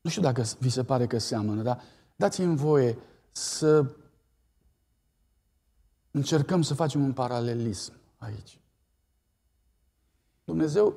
Nu 0.00 0.10
știu 0.10 0.22
dacă 0.22 0.44
vi 0.58 0.68
se 0.68 0.84
pare 0.84 1.06
că 1.06 1.18
seamănă, 1.18 1.62
dar 1.62 1.82
dați-mi 2.16 2.56
voie 2.56 2.98
să 3.30 3.94
încercăm 6.10 6.62
să 6.62 6.74
facem 6.74 7.02
un 7.02 7.12
paralelism 7.12 7.92
aici. 8.18 8.58
Dumnezeu 10.44 10.96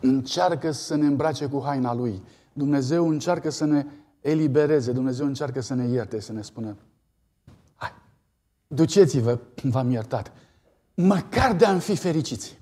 încearcă 0.00 0.70
să 0.70 0.94
ne 0.94 1.06
îmbrace 1.06 1.46
cu 1.46 1.62
haina 1.64 1.94
Lui. 1.94 2.22
Dumnezeu 2.52 3.08
încearcă 3.08 3.50
să 3.50 3.64
ne 3.64 3.86
elibereze. 4.20 4.92
Dumnezeu 4.92 5.26
încearcă 5.26 5.60
să 5.60 5.74
ne 5.74 5.86
ierte, 5.86 6.20
să 6.20 6.32
ne 6.32 6.42
spună 6.42 6.76
hai, 7.74 7.92
duceți-vă, 8.66 9.40
v-am 9.62 9.90
iertat. 9.90 10.32
Măcar 10.94 11.54
de 11.54 11.64
a 11.64 11.78
fi 11.78 11.96
fericiți. 11.96 12.60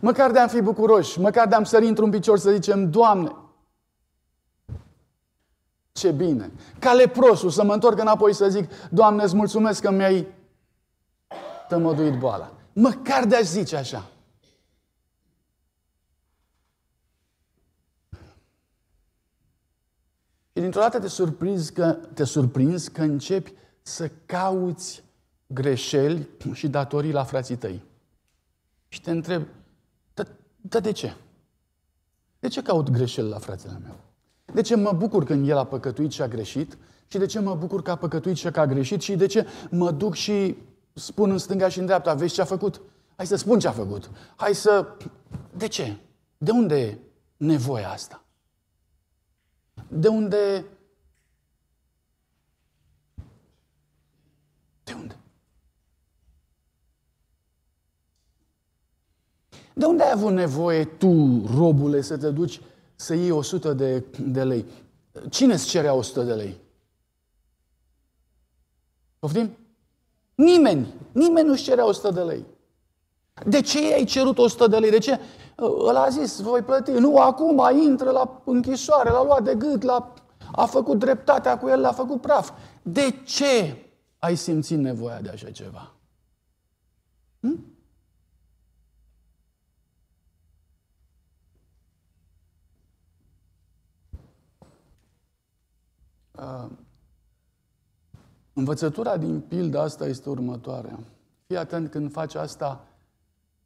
Măcar 0.00 0.30
de 0.30 0.38
a 0.38 0.46
fi 0.46 0.60
bucuroși, 0.60 1.20
măcar 1.20 1.48
de 1.48 1.54
a 1.54 1.64
sări 1.64 1.86
într-un 1.86 2.10
picior 2.10 2.38
să 2.38 2.50
zicem, 2.50 2.90
Doamne, 2.90 3.34
ce 5.92 6.10
bine. 6.10 6.50
Ca 6.78 6.92
leprosul 6.92 7.50
să 7.50 7.64
mă 7.64 7.72
întorc 7.72 7.98
înapoi 7.98 8.34
să 8.34 8.48
zic, 8.48 8.70
Doamne, 8.90 9.22
îți 9.22 9.36
mulțumesc 9.36 9.82
că 9.82 9.90
mi-ai 9.90 10.26
tămăduit 11.68 12.18
boala. 12.18 12.52
Măcar 12.72 13.24
de 13.24 13.36
a 13.36 13.40
zice 13.40 13.76
așa. 13.76 14.10
Și 20.52 20.60
dintr-o 20.60 20.80
dată 20.80 20.98
te 20.98 21.08
surprinzi 21.08 21.72
că, 21.72 21.92
te 22.14 22.24
surprinzi 22.24 22.90
că 22.90 23.02
începi 23.02 23.52
să 23.82 24.10
cauți 24.26 25.02
greșeli 25.52 26.28
și 26.52 26.68
datorii 26.68 27.12
la 27.12 27.24
frații 27.24 27.56
tăi. 27.56 27.82
Și 28.88 29.00
te 29.00 29.10
întreb, 29.10 29.46
dar 30.60 30.80
de 30.80 30.92
ce? 30.92 31.14
De 32.38 32.48
ce 32.48 32.62
caut 32.62 32.90
greșeli 32.90 33.28
la 33.28 33.38
fratele 33.38 33.78
meu? 33.82 33.96
De 34.52 34.60
ce 34.60 34.76
mă 34.76 34.92
bucur 34.92 35.24
când 35.24 35.48
el 35.48 35.56
a 35.56 35.64
păcătuit 35.64 36.12
și 36.12 36.22
a 36.22 36.28
greșit? 36.28 36.78
Și 37.06 37.18
de 37.18 37.26
ce 37.26 37.38
mă 37.38 37.54
bucur 37.54 37.82
că 37.82 37.90
a 37.90 37.96
păcătuit 37.96 38.36
și 38.36 38.50
că 38.50 38.60
a 38.60 38.66
greșit? 38.66 39.00
Și 39.00 39.16
de 39.16 39.26
ce 39.26 39.46
mă 39.70 39.90
duc 39.90 40.14
și 40.14 40.56
spun 40.92 41.30
în 41.30 41.38
stânga 41.38 41.68
și 41.68 41.78
în 41.78 41.84
dreapta, 41.84 42.14
vezi 42.14 42.34
ce 42.34 42.40
a 42.40 42.44
făcut? 42.44 42.80
Hai 43.16 43.26
să 43.26 43.36
spun 43.36 43.58
ce 43.58 43.68
a 43.68 43.72
făcut. 43.72 44.10
Hai 44.36 44.54
să... 44.54 44.96
De 45.56 45.68
ce? 45.68 45.96
De 46.38 46.50
unde 46.50 46.80
e 46.80 46.98
nevoia 47.36 47.90
asta? 47.90 48.24
De 49.88 50.08
unde... 50.08 50.64
De 54.84 54.92
unde? 54.92 55.19
De 59.74 59.84
unde 59.84 60.02
ai 60.02 60.10
avut 60.12 60.32
nevoie 60.32 60.84
tu, 60.84 61.42
robule, 61.56 62.00
să 62.00 62.16
te 62.16 62.30
duci 62.30 62.60
să 62.96 63.14
iei 63.14 63.30
100 63.30 63.72
de, 63.72 64.04
de 64.18 64.44
lei? 64.44 64.64
Cine 65.28 65.52
îți 65.52 65.66
cerea 65.66 65.94
100 65.94 66.22
de 66.22 66.32
lei? 66.32 66.60
Poftim? 69.18 69.56
Nimeni. 70.34 70.94
Nimeni 71.12 71.48
nu-și 71.48 71.64
cerea 71.64 71.86
100 71.86 72.10
de 72.10 72.20
lei. 72.20 72.44
De 73.46 73.60
ce 73.60 73.94
ai 73.94 74.04
cerut 74.04 74.38
100 74.38 74.66
de 74.66 74.76
lei? 74.76 74.90
De 74.90 74.98
ce? 74.98 75.20
Ăla 75.58 76.02
a 76.02 76.08
zis, 76.08 76.40
voi 76.40 76.62
plăti. 76.62 76.90
Nu, 76.90 77.16
acum 77.16 77.80
intră 77.82 78.10
la 78.10 78.42
închisoare, 78.44 79.10
l-a 79.10 79.24
luat 79.24 79.42
de 79.42 79.54
gât, 79.54 79.82
l-a, 79.82 80.14
a 80.52 80.66
făcut 80.66 80.98
dreptatea 80.98 81.58
cu 81.58 81.68
el, 81.68 81.80
l-a 81.80 81.92
făcut 81.92 82.20
praf. 82.20 82.50
De 82.82 83.10
ce 83.24 83.76
ai 84.18 84.36
simțit 84.36 84.78
nevoia 84.78 85.20
de 85.20 85.28
așa 85.28 85.50
ceva? 85.50 85.92
Hm? 87.40 87.64
Învățătura 98.52 99.16
din 99.16 99.40
pilda 99.40 99.82
asta 99.82 100.06
este 100.06 100.28
următoarea. 100.28 100.98
Fii 101.46 101.56
atent 101.56 101.90
când 101.90 102.12
faci 102.12 102.34
asta 102.34 102.84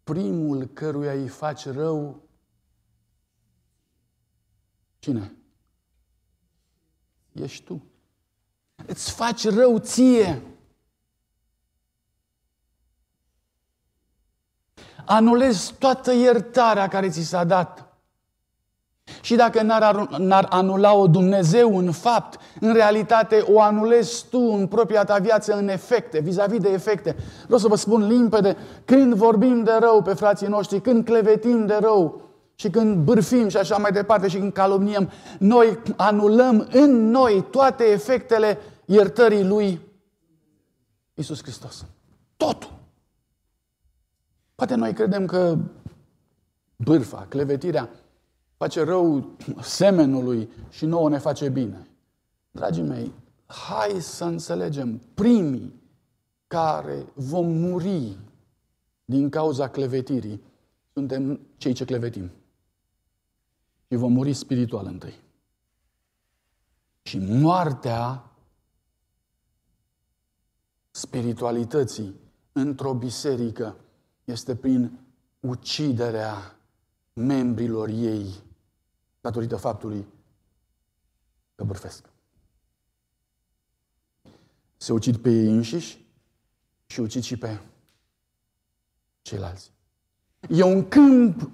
primul 0.05 0.67
căruia 0.67 1.13
îi 1.13 1.29
faci 1.29 1.67
rău, 1.67 2.23
cine? 4.99 5.33
Ești 7.33 7.65
tu. 7.65 7.85
Îți 8.87 9.11
faci 9.11 9.49
rău 9.49 9.79
ție. 9.79 10.43
Anulezi 15.07 15.75
toată 15.79 16.13
iertarea 16.13 16.89
care 16.89 17.11
ți 17.11 17.23
s-a 17.23 17.45
dat. 17.45 17.84
Și 19.25 19.35
dacă 19.35 19.63
n-ar, 19.63 20.09
n-ar 20.19 20.47
anula-o 20.51 21.07
Dumnezeu 21.07 21.77
în 21.77 21.93
fapt, 21.93 22.41
în 22.61 22.73
realitate 22.73 23.45
o 23.49 23.61
anulezi 23.61 24.27
tu 24.31 24.39
în 24.39 24.67
propria 24.67 25.05
ta 25.05 25.19
viață 25.19 25.57
în 25.57 25.69
efecte, 25.69 26.21
vis-a-vis 26.21 26.61
de 26.61 26.69
efecte. 26.69 27.17
Vreau 27.45 27.59
să 27.59 27.69
vă 27.69 27.77
spun 27.77 28.07
limpede, 28.07 28.57
când 28.85 29.15
vorbim 29.15 29.63
de 29.63 29.71
rău 29.81 30.03
pe 30.03 30.15
frații 30.15 30.47
noștri, 30.47 30.81
când 30.81 31.05
clevetim 31.05 31.67
de 31.67 31.79
rău 31.81 32.23
și 32.55 32.71
când 32.71 33.05
bârfim 33.05 33.49
și 33.49 33.57
așa 33.57 33.77
mai 33.77 33.93
departe 33.93 34.29
și 34.29 34.39
când 34.39 34.53
calomniem, 34.53 35.11
noi 35.39 35.79
anulăm 35.97 36.69
în 36.73 37.11
noi 37.11 37.45
toate 37.51 37.85
efectele 37.85 38.59
iertării 38.85 39.45
lui 39.45 39.81
Isus 41.15 41.43
Hristos. 41.43 41.85
Totul. 42.37 42.71
Poate 44.55 44.75
noi 44.75 44.93
credem 44.93 45.27
că 45.27 45.57
bârfa, 46.77 47.27
clevetirea, 47.29 47.89
face 48.65 48.83
rău 48.83 49.37
semenului 49.61 50.49
și 50.71 50.85
nouă 50.85 51.09
ne 51.09 51.19
face 51.19 51.49
bine. 51.49 51.89
Dragii 52.51 52.83
mei, 52.83 53.13
hai 53.47 54.01
să 54.01 54.25
înțelegem, 54.25 55.01
primii 55.15 55.83
care 56.47 57.07
vom 57.15 57.47
muri 57.47 58.19
din 59.05 59.29
cauza 59.29 59.69
clevetirii, 59.69 60.43
suntem 60.93 61.41
cei 61.57 61.73
ce 61.73 61.85
clevetim. 61.85 62.31
Și 63.89 63.97
vom 63.97 64.13
muri 64.13 64.33
spiritual 64.33 64.87
întâi. 64.87 65.15
Și 67.03 67.19
moartea 67.19 68.31
spiritualității 70.91 72.15
într-o 72.53 72.95
biserică 72.95 73.77
este 74.25 74.57
prin 74.57 74.99
uciderea 75.41 76.57
membrilor 77.13 77.89
ei 77.89 78.44
datorită 79.25 79.57
faptului 79.57 80.07
că 81.55 81.65
bârfesc. 81.65 82.05
Se 84.77 84.93
ucid 84.93 85.17
pe 85.17 85.31
ei 85.31 85.47
înșiși 85.47 86.07
și 86.87 87.01
ucid 87.01 87.23
și 87.23 87.37
pe 87.37 87.61
ceilalți. 89.23 89.73
E 90.49 90.63
un 90.63 90.89
câmp 90.89 91.51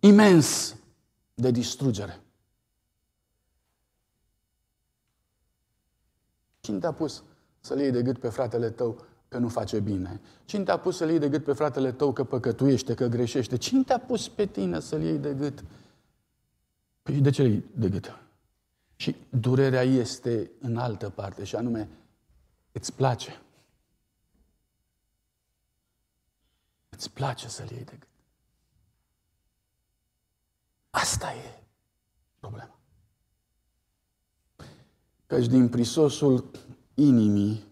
imens 0.00 0.76
de 1.34 1.50
distrugere. 1.50 2.20
Cine 6.60 6.78
te-a 6.78 6.92
pus 6.92 7.22
să-l 7.60 7.78
iei 7.78 7.90
de 7.90 8.02
gât 8.02 8.18
pe 8.18 8.28
fratele 8.28 8.70
tău 8.70 9.04
că 9.28 9.38
nu 9.38 9.48
face 9.48 9.80
bine? 9.80 10.20
Cine 10.44 10.64
te-a 10.64 10.78
pus 10.78 10.96
să-l 10.96 11.08
iei 11.08 11.18
de 11.18 11.28
gât 11.28 11.44
pe 11.44 11.52
fratele 11.52 11.92
tău 11.92 12.12
că 12.12 12.24
păcătuiește, 12.24 12.94
că 12.94 13.06
greșește? 13.06 13.56
Cine 13.56 13.82
te-a 13.82 14.00
pus 14.00 14.28
pe 14.28 14.46
tine 14.46 14.80
să-l 14.80 15.02
iei 15.02 15.18
de 15.18 15.34
gât? 15.34 15.64
Păi 17.02 17.20
de 17.20 17.30
ce 17.30 17.42
iei 17.42 17.64
de 17.74 17.88
gât? 17.88 18.18
Și 18.96 19.16
durerea 19.30 19.82
este 19.82 20.50
în 20.60 20.76
altă 20.76 21.10
parte, 21.10 21.44
și 21.44 21.56
anume, 21.56 21.88
îți 22.72 22.92
place. 22.92 23.42
Îți 26.88 27.10
place 27.10 27.48
să-l 27.48 27.70
iei 27.70 27.84
de 27.84 27.96
gât. 27.98 28.08
Asta 30.90 31.34
e 31.34 31.62
problema. 32.38 32.78
Căci 35.26 35.46
din 35.46 35.68
prisosul 35.68 36.50
inimii 36.94 37.64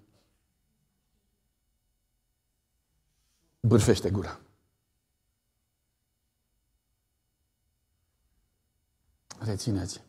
bârfește 3.61 4.11
gura. 4.11 4.41
Rețineți. 9.41 10.03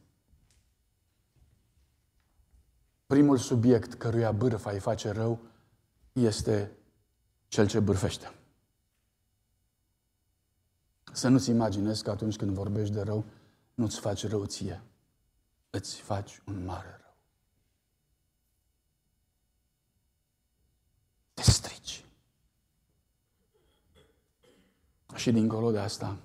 Primul 3.05 3.37
subiect 3.37 3.93
căruia 3.93 4.31
bârfa 4.31 4.71
îi 4.71 4.79
face 4.79 5.09
rău 5.09 5.39
este 6.13 6.71
cel 7.47 7.67
ce 7.67 7.79
bârfește. 7.79 8.35
Să 11.11 11.27
nu-ți 11.27 11.49
imaginezi 11.49 12.03
că 12.03 12.09
atunci 12.09 12.35
când 12.35 12.51
vorbești 12.51 12.93
de 12.93 13.01
rău, 13.01 13.25
nu-ți 13.73 13.99
faci 13.99 14.27
rău 14.27 14.45
ție. 14.45 14.81
Îți 15.69 15.95
faci 15.95 16.41
un 16.45 16.65
mare 16.65 16.99
rău. 17.01 17.15
Te 21.33 21.41
strici. 21.41 22.05
Și 25.15 25.31
dincolo 25.31 25.71
de 25.71 25.79
asta, 25.79 26.17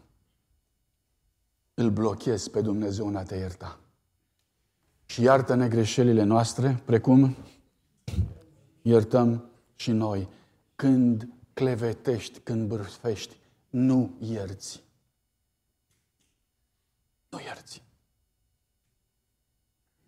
îl 1.78 1.90
blochezi 1.90 2.50
pe 2.50 2.60
Dumnezeu 2.60 3.06
în 3.06 3.16
a 3.16 3.22
te 3.22 3.36
ierta. 3.36 3.78
Și 5.06 5.22
iartă-ne 5.22 5.68
greșelile 5.68 6.22
noastre, 6.22 6.82
precum 6.84 7.36
iertăm 8.82 9.50
și 9.74 9.90
noi. 9.90 10.28
Când 10.76 11.28
clevetești, 11.52 12.38
când 12.38 12.68
bârfești, 12.68 13.36
nu 13.70 14.16
ierți. 14.20 14.82
Nu 17.28 17.40
ierți. 17.40 17.82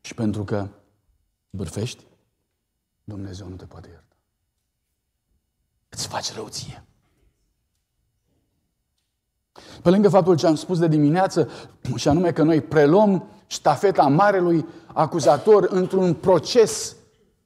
Și 0.01 0.15
pentru 0.15 0.45
că 0.45 0.69
bârfești, 1.51 2.07
Dumnezeu 3.05 3.49
nu 3.49 3.57
te 3.57 3.65
poate 3.65 3.89
ierta. 3.89 4.17
Îți 5.89 6.07
faci 6.07 6.33
răuție. 6.33 6.85
Pe 9.83 9.91
lângă 9.91 10.09
faptul 10.09 10.37
ce 10.37 10.47
am 10.47 10.55
spus 10.55 10.79
de 10.79 10.89
dimineață, 10.89 11.49
și 11.95 12.09
anume 12.09 12.31
că 12.31 12.43
noi 12.43 12.61
preluăm 12.61 13.25
ștafeta 13.47 14.03
marelui 14.03 14.67
acuzator 14.93 15.67
într-un 15.71 16.15
proces 16.15 16.97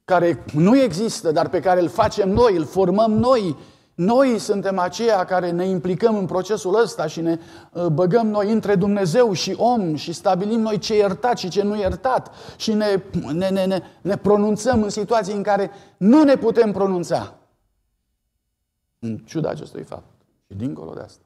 care 0.05 0.43
nu 0.53 0.81
există, 0.81 1.31
dar 1.31 1.49
pe 1.49 1.59
care 1.59 1.81
îl 1.81 1.87
facem 1.87 2.29
noi, 2.29 2.55
îl 2.55 2.65
formăm 2.65 3.11
noi, 3.11 3.57
noi 3.95 4.39
suntem 4.39 4.79
aceia 4.79 5.25
care 5.25 5.51
ne 5.51 5.65
implicăm 5.65 6.17
în 6.17 6.25
procesul 6.25 6.81
ăsta 6.81 7.07
și 7.07 7.21
ne 7.21 7.39
uh, 7.71 7.85
băgăm 7.85 8.27
noi 8.27 8.51
între 8.51 8.75
Dumnezeu 8.75 9.33
și 9.33 9.55
om 9.57 9.95
și 9.95 10.13
stabilim 10.13 10.59
noi 10.59 10.77
ce 10.77 10.95
iertat 10.95 11.37
și 11.37 11.49
ce 11.49 11.63
nu 11.63 11.77
iertat 11.77 12.31
și 12.57 12.73
ne, 12.73 13.03
ne, 13.31 13.49
ne, 13.49 13.65
ne, 13.65 13.81
ne 14.01 14.17
pronunțăm 14.17 14.83
în 14.83 14.89
situații 14.89 15.33
în 15.33 15.43
care 15.43 15.71
nu 15.97 16.23
ne 16.23 16.35
putem 16.35 16.71
pronunța. 16.71 17.33
În 18.99 19.17
ciuda 19.17 19.49
acestui 19.49 19.83
fapt 19.83 20.21
și 20.47 20.53
dincolo 20.57 20.93
de 20.93 21.01
asta. 21.01 21.21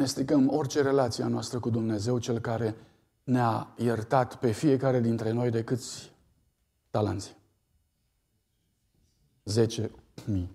Ne 0.00 0.06
stricăm 0.06 0.48
orice 0.52 0.82
relație 0.82 1.24
a 1.24 1.28
noastră 1.28 1.58
cu 1.58 1.70
Dumnezeu, 1.70 2.18
Cel 2.18 2.38
care 2.38 2.76
ne-a 3.24 3.74
iertat 3.76 4.38
pe 4.38 4.50
fiecare 4.50 5.00
dintre 5.00 5.30
noi 5.30 5.50
de 5.50 5.64
câți 5.64 6.12
talanți. 6.90 7.36
Zece 9.44 9.90
mii. 10.26 10.50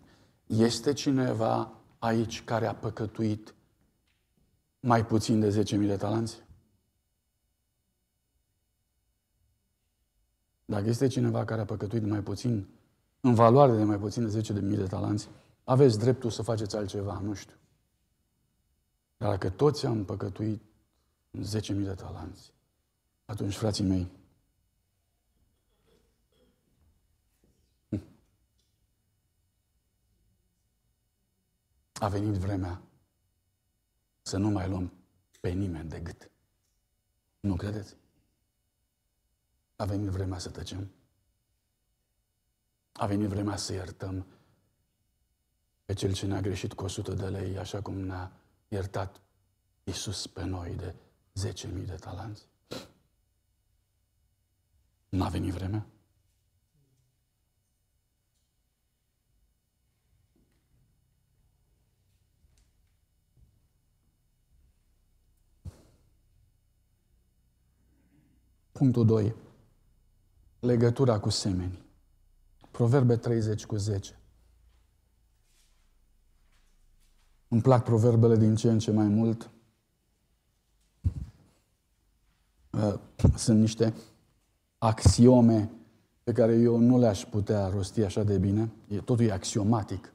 Este 0.45 0.93
cineva 0.93 1.73
aici 1.99 2.43
care 2.43 2.65
a 2.65 2.75
păcătuit 2.75 3.55
mai 4.79 5.05
puțin 5.05 5.39
de 5.39 5.49
zece 5.49 5.75
mii 5.75 5.88
de 5.88 5.97
talanți? 5.97 6.43
Dacă 10.65 10.89
este 10.89 11.08
cineva 11.08 11.45
care 11.45 11.62
a 11.62 11.65
păcătuit 11.65 12.05
mai 12.05 12.21
puțin, 12.21 12.67
în 13.19 13.34
valoare 13.34 13.75
de 13.75 13.84
mai 13.84 13.97
puțin 13.97 14.23
de 14.23 14.29
zece 14.29 14.53
de 14.53 14.60
mii 14.60 14.77
de 14.77 14.88
talanți, 14.88 15.29
aveți 15.63 15.99
dreptul 15.99 16.29
să 16.29 16.41
faceți 16.41 16.75
altceva, 16.75 17.21
nu 17.23 17.34
știu. 17.34 17.55
Dar 19.25 19.38
dacă 19.38 19.49
toți 19.49 19.85
am 19.85 20.05
păcătuit 20.05 20.61
în 21.31 21.43
zece 21.43 21.73
mii 21.73 21.85
de 21.85 21.93
talanți, 21.93 22.53
atunci, 23.25 23.55
frații 23.55 23.83
mei, 23.83 24.11
A 31.99 32.07
venit 32.07 32.33
vremea 32.33 32.81
să 34.21 34.38
nu 34.38 34.49
mai 34.49 34.69
luăm 34.69 34.93
pe 35.41 35.49
nimeni 35.49 35.89
de 35.89 35.99
gât. 35.99 36.31
Nu 37.39 37.55
credeți? 37.55 37.95
A 39.75 39.85
venit 39.85 40.09
vremea 40.09 40.38
să 40.38 40.49
tăcem. 40.49 40.91
A 42.91 43.05
venit 43.05 43.27
vremea 43.27 43.55
să 43.55 43.73
iertăm 43.73 44.25
pe 45.85 45.93
cel 45.93 46.13
ce 46.13 46.25
ne-a 46.25 46.41
greșit 46.41 46.73
cu 46.73 46.83
100 46.83 47.13
de 47.13 47.27
lei, 47.27 47.57
așa 47.57 47.81
cum 47.81 47.95
ne-a 47.97 48.44
iertat 48.75 49.21
Iisus 49.83 50.27
pe 50.27 50.43
noi 50.43 50.75
de 50.75 50.95
10.000 51.47 51.85
de 51.85 51.95
talanți. 51.95 52.47
N-a 55.09 55.29
venit 55.29 55.53
vremea? 55.53 55.88
Punctul 68.71 69.05
2. 69.05 69.35
Legătura 70.59 71.19
cu 71.19 71.29
semenii. 71.29 71.85
Proverbe 72.71 73.17
30 73.17 73.65
cu 73.65 73.75
10. 73.75 74.19
Îmi 77.55 77.63
plac 77.63 77.83
proverbele 77.83 78.37
din 78.37 78.55
ce 78.55 78.69
în 78.69 78.79
ce 78.79 78.91
mai 78.91 79.07
mult. 79.07 79.49
Uh, 82.69 82.93
sunt 83.35 83.59
niște 83.59 83.93
axiome 84.77 85.71
pe 86.23 86.31
care 86.31 86.53
eu 86.53 86.77
nu 86.77 86.99
le-aș 86.99 87.25
putea 87.25 87.67
rosti 87.67 88.03
așa 88.03 88.23
de 88.23 88.37
bine. 88.37 88.71
E, 88.87 88.97
totul 88.97 89.25
e 89.25 89.31
axiomatic. 89.31 90.13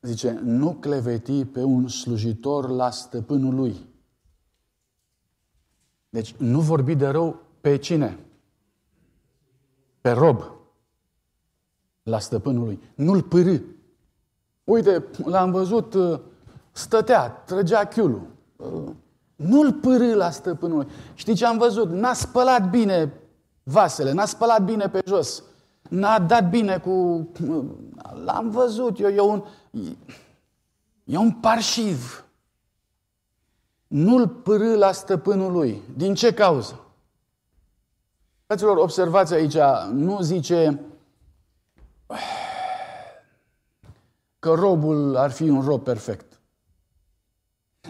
Zice, 0.00 0.40
nu 0.42 0.74
cleveti 0.74 1.44
pe 1.44 1.62
un 1.62 1.88
slujitor 1.88 2.68
la 2.68 2.90
stăpânul 2.90 3.54
lui. 3.54 3.76
Deci 6.08 6.34
nu 6.34 6.60
vorbi 6.60 6.94
de 6.94 7.06
rău 7.06 7.40
pe 7.60 7.76
cine? 7.76 8.18
Pe 10.00 10.10
rob. 10.10 10.42
La 12.02 12.18
stăpânul 12.18 12.64
lui. 12.64 12.80
Nu-l 12.94 13.22
pârâ. 13.22 13.58
Uite, 14.66 15.04
l-am 15.24 15.50
văzut, 15.50 15.94
uh, 15.94 16.20
stătea, 16.72 17.28
trăgea 17.28 17.84
chiulul. 17.84 18.26
Uh, 18.56 18.90
nu-l 19.36 19.72
pârâ 19.72 20.14
la 20.14 20.30
stăpânul 20.30 20.76
lui. 20.76 20.88
Știi 21.14 21.34
ce 21.34 21.46
am 21.46 21.58
văzut? 21.58 21.90
N-a 21.90 22.12
spălat 22.12 22.70
bine 22.70 23.12
vasele, 23.62 24.12
n-a 24.12 24.24
spălat 24.24 24.64
bine 24.64 24.88
pe 24.88 25.02
jos. 25.06 25.42
N-a 25.88 26.18
dat 26.18 26.48
bine 26.48 26.78
cu... 26.78 26.90
Uh, 27.48 27.64
l-am 28.24 28.50
văzut 28.50 29.00
eu, 29.00 29.08
e 29.08 29.20
un... 29.20 29.44
E 31.04 31.16
un 31.16 31.32
parșiv. 31.32 32.24
Nu-l 33.86 34.28
pârâ 34.28 34.76
la 34.76 34.92
stăpânul 34.92 35.52
lui. 35.52 35.82
Din 35.96 36.14
ce 36.14 36.32
cauză? 36.32 36.80
Fraților, 38.46 38.76
observați 38.76 39.34
aici, 39.34 39.56
nu 39.92 40.20
zice 40.20 40.80
că 44.46 44.54
robul 44.54 45.16
ar 45.16 45.30
fi 45.30 45.42
un 45.42 45.62
rob 45.62 45.82
perfect. 45.82 46.40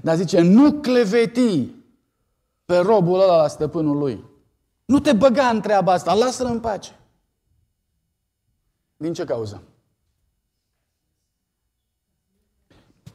Dar 0.02 0.16
zice, 0.16 0.40
nu 0.40 0.72
cleveti 0.72 1.74
pe 2.64 2.76
robul 2.76 3.20
ăla 3.20 3.36
la 3.36 3.48
stăpânul 3.48 3.98
lui. 3.98 4.24
Nu 4.84 5.00
te 5.00 5.12
băga 5.12 5.48
în 5.48 5.60
treaba 5.60 5.92
asta, 5.92 6.14
lasă-l 6.14 6.46
în 6.46 6.60
pace. 6.60 6.98
Din 8.96 9.12
ce 9.12 9.24
cauză? 9.24 9.62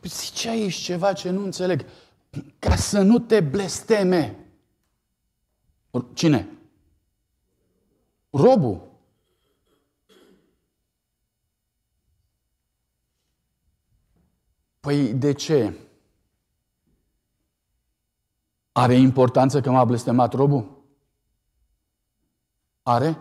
Zice 0.04 0.50
aici 0.50 0.76
ceva 0.76 1.14
ce 1.14 1.30
nu 1.30 1.44
înțeleg. 1.44 1.86
Ca 2.60 2.76
să 2.76 3.02
nu 3.02 3.20
te 3.20 3.40
blesteme. 3.40 4.46
Cine? 6.14 6.50
Robul. 8.30 8.91
Păi 14.82 15.14
de 15.14 15.34
ce? 15.34 15.74
Are 18.72 18.94
importanță 18.94 19.62
că 19.62 19.72
m-a 19.72 19.86
blestemat 19.86 20.34
robul? 20.34 20.84
Are? 22.84 23.18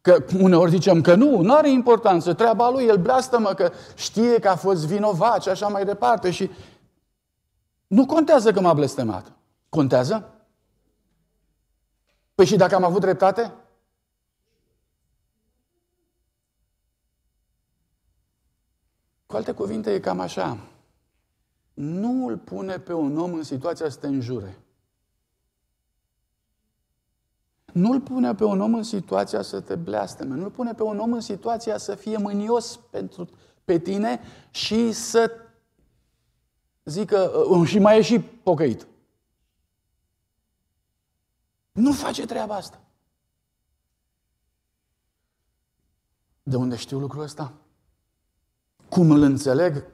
Că 0.00 0.24
uneori 0.38 0.70
zicem 0.70 1.00
că 1.00 1.14
nu, 1.14 1.40
nu 1.40 1.54
are 1.54 1.70
importanță, 1.70 2.34
treaba 2.34 2.70
lui, 2.70 2.84
el 2.84 2.96
blastămă 2.96 3.54
că 3.54 3.72
știe 3.94 4.38
că 4.38 4.48
a 4.48 4.56
fost 4.56 4.86
vinovat 4.86 5.42
și 5.42 5.48
așa 5.48 5.68
mai 5.68 5.84
departe 5.84 6.30
și 6.30 6.50
nu 7.86 8.06
contează 8.06 8.52
că 8.52 8.60
m-a 8.60 8.74
blestemat. 8.74 9.32
Contează? 9.68 10.34
Păi 12.34 12.46
și 12.46 12.56
dacă 12.56 12.74
am 12.74 12.84
avut 12.84 13.00
dreptate? 13.00 13.52
Cu 19.30 19.36
alte 19.36 19.52
cuvinte, 19.52 19.92
e 19.92 20.00
cam 20.00 20.20
așa. 20.20 20.58
Nu 21.74 22.26
îl 22.26 22.38
pune 22.38 22.78
pe 22.78 22.92
un 22.92 23.18
om 23.18 23.34
în 23.34 23.42
situația 23.42 23.88
să 23.88 23.98
te 23.98 24.06
înjure. 24.06 24.58
Nu 27.72 27.90
îl 27.90 28.00
pune 28.00 28.34
pe 28.34 28.44
un 28.44 28.60
om 28.60 28.74
în 28.74 28.82
situația 28.82 29.42
să 29.42 29.60
te 29.60 29.74
bleasteme. 29.74 30.34
Nu 30.34 30.44
îl 30.44 30.50
pune 30.50 30.74
pe 30.74 30.82
un 30.82 30.98
om 30.98 31.12
în 31.12 31.20
situația 31.20 31.78
să 31.78 31.94
fie 31.94 32.16
mânios 32.16 32.76
pentru, 32.76 33.28
pe 33.64 33.78
tine 33.78 34.20
și 34.50 34.92
să 34.92 35.30
zică, 36.84 37.30
uh, 37.48 37.68
și 37.68 37.78
mai 37.78 37.98
e 37.98 38.02
și 38.02 38.20
pocăit. 38.20 38.86
Nu 41.72 41.92
face 41.92 42.26
treaba 42.26 42.54
asta. 42.54 42.80
De 46.42 46.56
unde 46.56 46.76
știu 46.76 46.98
lucrul 46.98 47.22
ăsta? 47.22 47.54
Cum 48.90 49.10
îl 49.10 49.22
înțeleg? 49.22 49.84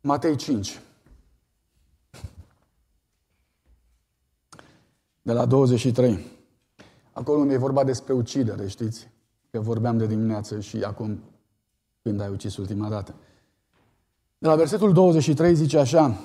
Matei 0.00 0.36
5. 0.36 0.80
De 5.22 5.32
la 5.32 5.46
23. 5.46 6.26
Acolo 7.12 7.38
unde 7.38 7.54
e 7.54 7.56
vorba 7.56 7.84
despre 7.84 8.12
ucidere, 8.12 8.68
știți? 8.68 9.08
Că 9.50 9.60
vorbeam 9.60 9.98
de 9.98 10.06
dimineață 10.06 10.60
și 10.60 10.76
acum 10.76 11.22
când 12.02 12.20
ai 12.20 12.28
ucis 12.28 12.56
ultima 12.56 12.88
dată. 12.88 13.14
De 14.38 14.48
la 14.48 14.56
versetul 14.56 14.92
23 14.92 15.54
zice 15.54 15.78
așa, 15.78 16.20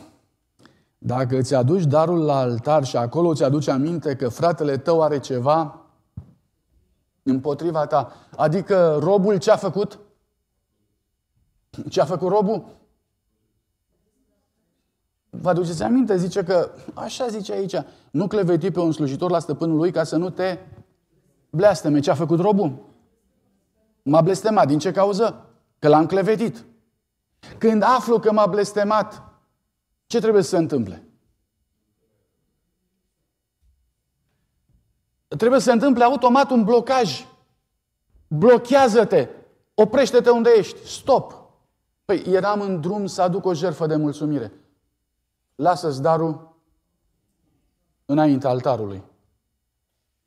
dacă 0.98 1.38
îți 1.38 1.56
aduci 1.56 1.86
darul 1.86 2.24
la 2.24 2.38
altar 2.38 2.84
și 2.84 2.98
acolo 2.98 3.30
îți 3.30 3.44
aduce 3.44 3.72
aminte 3.72 4.16
că 4.16 4.30
fratele 4.30 4.78
tău 4.78 5.02
are 5.02 5.20
ceva 5.20 5.86
împotriva 7.24 7.88
ta, 7.88 8.14
adică 8.36 8.98
robul 9.02 9.38
ce 9.38 9.52
a 9.52 9.58
făcut? 9.58 10.00
Ce 11.90 12.02
a 12.02 12.06
făcut 12.06 12.30
robul? 12.30 12.66
Vă 15.30 15.50
aduceți 15.50 15.84
aminte? 15.84 16.18
Zice 16.18 16.44
că, 16.44 16.72
așa 16.94 17.28
zice 17.28 17.54
aici, 17.54 17.76
nu 18.12 18.28
cleveti 18.28 18.72
pe 18.72 18.80
un 18.80 18.92
slujitor 18.92 19.32
la 19.32 19.40
stăpânul 19.40 19.78
lui 19.78 19.92
ca 19.92 20.04
să 20.04 20.16
nu 20.16 20.30
te 20.30 20.60
bleasteme. 21.50 22.00
Ce 22.00 22.12
a 22.12 22.16
făcut 22.16 22.40
robul? 22.40 22.86
M-a 24.04 24.22
blestemat. 24.22 24.68
Din 24.68 24.80
ce 24.80 24.92
cauză? 24.92 25.46
Că 25.80 25.88
l-am 25.88 26.06
clevetit. 26.06 26.66
Când 27.58 27.84
aflu 27.84 28.20
că 28.20 28.32
m-a 28.32 28.46
blestemat, 28.46 29.24
ce 30.06 30.20
trebuie 30.20 30.44
să 30.44 30.50
se 30.50 30.58
întâmple? 30.58 31.04
Trebuie 35.28 35.60
să 35.60 35.66
se 35.66 35.72
întâmple 35.72 36.04
automat 36.04 36.50
un 36.50 36.64
blocaj. 36.64 37.26
Blochează-te. 38.28 39.30
Oprește-te 39.74 40.30
unde 40.30 40.50
ești. 40.58 40.88
Stop. 40.88 41.44
Păi, 42.06 42.24
eram 42.26 42.62
în 42.62 42.82
drum 42.82 43.06
să 43.06 43.22
aduc 43.22 43.46
o 43.46 43.54
jertfă 43.54 43.86
de 43.86 43.96
mulțumire. 43.96 44.52
Lasă-ți 45.56 46.02
darul 46.02 46.56
înaintea 48.06 48.50
altarului. 48.50 49.04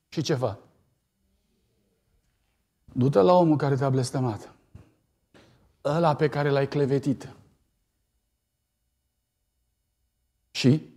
Și 0.09 0.23
ce 0.23 0.35
fac? 0.35 0.59
Du-te 2.93 3.21
la 3.21 3.33
omul 3.33 3.57
care 3.57 3.77
te-a 3.77 3.91
blestemat. 3.91 4.53
Ăla 5.85 6.17
pe 6.17 6.29
care 6.29 6.51
l-ai 6.51 6.69
clevetit. 6.69 7.29
Și? 10.51 10.97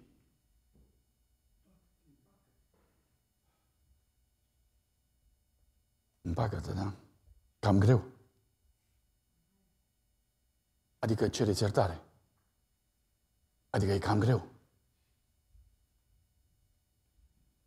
Împacă-te, 6.22 6.74
da? 6.74 6.94
Cam 7.60 7.78
greu. 7.78 8.04
Adică 11.02 11.28
cereți 11.28 11.62
iertare. 11.62 12.02
Adică 13.70 13.92
e 13.92 13.98
cam 13.98 14.20
greu. 14.20 14.48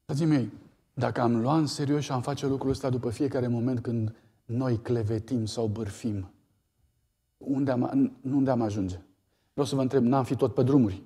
Frații 0.04 0.26
mei, 0.26 0.52
dacă 0.94 1.20
am 1.20 1.40
luat 1.40 1.58
în 1.58 1.66
serios 1.66 2.02
și 2.02 2.12
am 2.12 2.22
face 2.22 2.46
lucrul 2.46 2.70
ăsta 2.70 2.90
după 2.90 3.10
fiecare 3.10 3.46
moment 3.46 3.80
când 3.80 4.14
noi 4.44 4.78
clevetim 4.78 5.46
sau 5.46 5.66
bârfim, 5.66 6.32
unde 7.36 7.70
am, 7.70 8.12
unde 8.22 8.50
am 8.50 8.60
ajunge? 8.60 9.00
Vreau 9.52 9.66
să 9.66 9.74
vă 9.74 9.80
întreb, 9.80 10.02
n-am 10.02 10.24
fi 10.24 10.36
tot 10.36 10.54
pe 10.54 10.62
drumuri? 10.62 11.02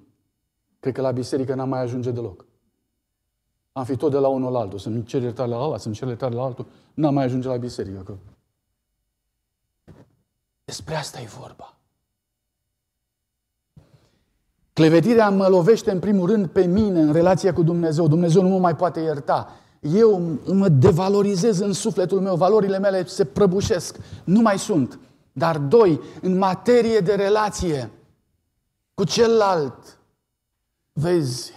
Cred 0.81 0.95
că 0.95 1.01
la 1.01 1.11
biserică 1.11 1.55
n-am 1.55 1.69
mai 1.69 1.81
ajunge 1.81 2.11
deloc. 2.11 2.45
Am 3.73 3.85
fi 3.85 3.97
tot 3.97 4.11
de 4.11 4.19
la 4.19 4.29
unul 4.29 4.53
la 4.53 4.59
altul. 4.59 4.79
Să-mi 4.79 5.05
cer 5.05 5.23
iertare 5.23 5.49
la 5.49 5.57
ala, 5.57 5.77
să-mi 5.77 5.95
cer 5.95 6.09
iertare 6.09 6.35
la 6.35 6.43
altul. 6.43 6.67
N-am 6.95 7.14
mai 7.14 7.25
ajunge 7.25 7.49
la 7.49 7.57
biserică. 7.57 8.03
Că... 8.03 8.17
Despre 10.64 10.95
asta 10.95 11.21
e 11.21 11.27
vorba. 11.27 11.78
Clevetirea 14.79 15.31
mă 15.31 15.47
lovește 15.47 15.91
în 15.91 15.99
primul 15.99 16.27
rând 16.29 16.47
pe 16.47 16.67
mine 16.67 17.01
în 17.01 17.12
relația 17.12 17.53
cu 17.53 17.62
Dumnezeu. 17.62 18.09
Dumnezeu 18.09 18.43
nu 18.43 18.49
mă 18.49 18.59
mai 18.59 18.77
poate 18.77 19.01
ierta. 19.01 19.53
Eu 19.81 20.38
mă 20.47 20.69
devalorizez 20.69 21.59
în 21.59 21.73
sufletul 21.73 22.21
meu, 22.21 22.37
valorile 22.37 22.79
mele 22.79 23.07
se 23.07 23.25
prăbușesc, 23.25 23.99
nu 24.25 24.41
mai 24.41 24.59
sunt. 24.59 24.99
Dar 25.33 25.59
doi, 25.59 26.01
în 26.23 26.38
materie 26.38 26.99
de 26.99 27.14
relație 27.14 27.91
cu 28.95 29.05
celălalt, 29.05 29.99
vezi, 30.93 31.53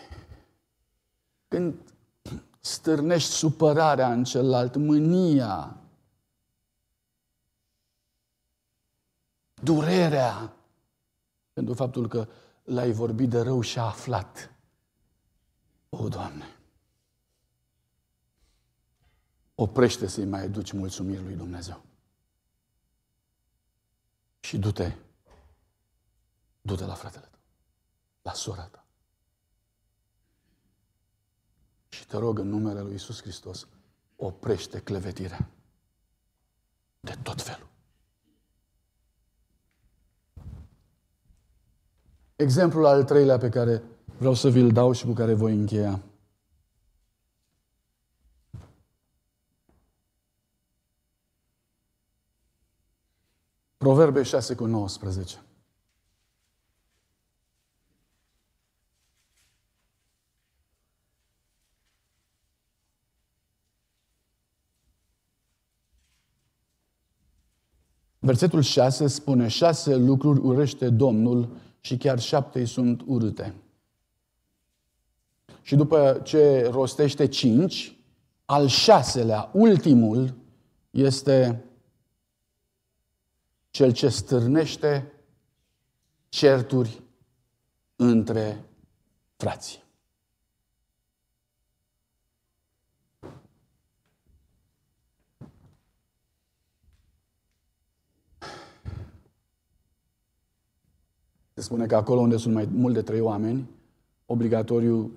când 1.48 1.74
stârnești 2.60 3.32
supărarea 3.32 4.12
în 4.12 4.24
celălalt, 4.24 4.76
mânia, 4.76 5.78
durerea, 9.54 10.54
pentru 11.54 11.74
faptul 11.74 12.08
că 12.08 12.28
l-ai 12.72 12.92
vorbit 12.92 13.30
de 13.30 13.42
rău 13.42 13.62
și 13.62 13.80
a 13.80 13.84
aflat. 13.84 14.56
O, 15.90 16.08
Doamne! 16.08 16.56
Oprește 19.56 20.08
să-i 20.08 20.26
mai 20.26 20.50
duci 20.50 20.72
mulțumiri 20.72 21.24
lui 21.24 21.36
Dumnezeu. 21.36 21.84
Și 24.40 24.58
du-te, 24.58 24.96
du-te 26.62 26.86
la 26.86 26.94
fratele 26.94 27.26
tău, 27.26 27.40
la 28.22 28.34
sora 28.34 28.68
ta. 28.68 28.86
Și 31.90 32.06
te 32.06 32.18
rog 32.18 32.40
în 32.40 32.48
numele 32.48 32.82
lui 32.82 32.94
Isus 32.94 33.22
Hristos, 33.22 33.68
oprește 34.16 34.82
clevetirea 34.82 35.50
de 37.00 37.18
tot 37.24 37.41
exemplul 42.42 42.86
al 42.86 43.04
treilea 43.04 43.38
pe 43.38 43.50
care 43.50 43.84
vreau 44.18 44.34
să 44.34 44.50
vi-l 44.50 44.72
dau 44.72 44.92
și 44.92 45.06
cu 45.06 45.12
care 45.12 45.34
voi 45.34 45.54
încheia. 45.54 46.02
Proverbe 53.78 54.24
6 54.24 54.56
cu 54.56 54.66
19. 54.66 55.40
Versetul 68.20 68.62
6 68.62 69.08
spune, 69.08 69.48
șase 69.48 69.96
lucruri 69.96 70.40
urăște 70.40 70.90
Domnul 70.90 71.50
și 71.82 71.98
chiar 71.98 72.20
șapte 72.20 72.60
îi 72.60 72.66
sunt 72.66 73.02
urâte. 73.06 73.54
Și 75.62 75.76
după 75.76 76.22
ce 76.24 76.68
rostește 76.72 77.28
cinci, 77.28 77.96
al 78.46 78.68
șaselea, 78.68 79.50
ultimul, 79.54 80.34
este 80.90 81.66
cel 83.70 83.92
ce 83.92 84.10
stârnește 84.10 85.12
certuri 86.30 87.02
între 87.96 88.66
frații. 89.36 89.81
Se 101.62 101.68
spune 101.68 101.86
că 101.86 101.96
acolo 101.96 102.20
unde 102.20 102.38
sunt 102.38 102.54
mai 102.54 102.66
mult 102.66 102.94
de 102.94 103.02
trei 103.02 103.20
oameni, 103.20 103.70
obligatoriu 104.26 105.12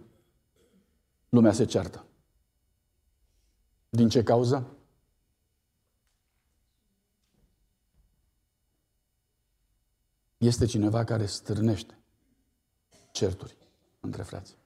lumea 1.29 1.53
se 1.53 1.65
ceartă. 1.65 2.05
Din 3.89 4.09
ce 4.09 4.23
cauză? 4.23 4.67
Este 10.37 10.67
cineva 10.67 11.05
care 11.05 11.27
stârnește 11.27 11.99
certuri 13.13 13.57
între 14.01 14.23
frați. 14.23 14.57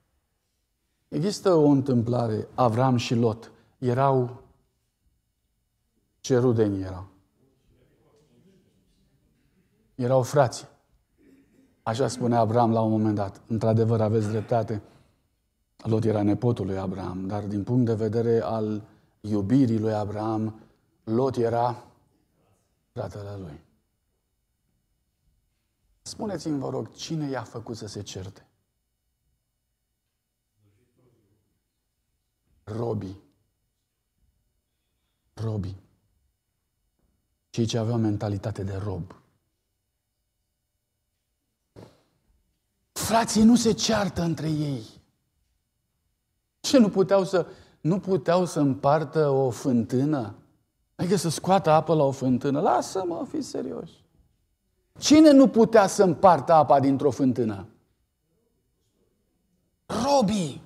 Există 1.08 1.52
o 1.52 1.66
întâmplare, 1.66 2.48
Avram 2.54 2.96
și 2.96 3.14
Lot 3.14 3.52
erau, 3.78 4.42
ce 6.20 6.38
rudeni 6.38 6.82
erau? 6.82 7.08
Erau 9.94 10.22
frații. 10.22 10.76
Așa 11.88 12.09
spunea 12.09 12.38
Abraham 12.38 12.72
la 12.72 12.81
un 12.81 12.90
moment 12.90 13.14
dat. 13.14 13.40
Într-adevăr, 13.46 14.01
aveți 14.01 14.29
dreptate. 14.29 14.83
Lot 15.77 16.05
era 16.05 16.22
nepotul 16.22 16.66
lui 16.66 16.79
Abraham, 16.79 17.27
dar 17.27 17.44
din 17.44 17.64
punct 17.64 17.87
de 17.87 17.94
vedere 17.94 18.40
al 18.40 18.83
iubirii 19.20 19.79
lui 19.79 19.92
Abraham, 19.92 20.61
Lot 21.05 21.37
era 21.37 21.85
fratele 22.92 23.37
lui. 23.37 23.61
Spuneți-mi, 26.03 26.59
vă 26.59 26.70
rog, 26.70 26.94
cine 26.94 27.29
i-a 27.29 27.42
făcut 27.42 27.77
să 27.77 27.87
se 27.87 28.03
certe? 28.03 28.46
Robii. 32.64 33.20
Robii. 35.35 35.83
Cei 37.51 37.66
ce 37.66 37.79
aveau 37.79 37.98
mentalitate 37.98 38.64
de 38.64 38.77
rob. 38.77 39.14
Frații 43.08 43.42
nu 43.42 43.56
se 43.56 43.72
ceartă 43.72 44.22
între 44.22 44.48
ei. 44.48 44.82
Ce 46.60 46.78
nu 46.78 46.88
puteau 46.88 47.24
să, 47.24 47.46
nu 47.80 47.98
puteau 47.98 48.44
să 48.44 48.60
împartă 48.60 49.28
o 49.28 49.50
fântână? 49.50 50.34
Adică 50.96 51.16
să 51.16 51.28
scoată 51.28 51.70
apă 51.70 51.94
la 51.94 52.02
o 52.02 52.10
fântână. 52.10 52.60
Lasă-mă, 52.60 53.26
fi 53.30 53.40
serios. 53.40 53.88
Cine 54.98 55.30
nu 55.30 55.48
putea 55.48 55.86
să 55.86 56.02
împartă 56.02 56.52
apa 56.52 56.80
dintr-o 56.80 57.10
fântână? 57.10 57.66
Robii. 59.86 60.62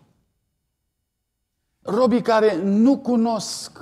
Robii 1.82 2.22
care 2.22 2.62
nu 2.62 2.98
cunosc 2.98 3.78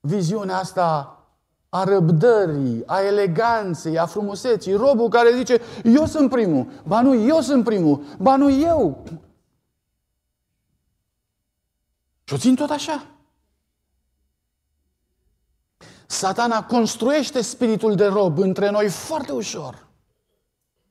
viziunea 0.00 0.56
asta 0.56 1.18
a 1.70 1.84
răbdării, 1.84 2.82
a 2.86 3.00
eleganței, 3.00 3.98
a 3.98 4.06
frumuseții. 4.06 4.74
Robul 4.74 5.08
care 5.08 5.36
zice, 5.36 5.60
eu 5.84 6.06
sunt 6.06 6.30
primul, 6.30 6.66
ba 6.84 7.00
nu, 7.00 7.14
eu 7.14 7.40
sunt 7.40 7.64
primul, 7.64 8.04
ba 8.18 8.36
nu, 8.36 8.50
eu. 8.50 9.04
Și 12.24 12.34
o 12.34 12.38
țin 12.38 12.54
tot 12.54 12.70
așa. 12.70 13.06
Satana 16.06 16.64
construiește 16.64 17.40
spiritul 17.40 17.94
de 17.94 18.06
rob 18.06 18.38
între 18.38 18.70
noi 18.70 18.88
foarte 18.88 19.32
ușor. 19.32 19.86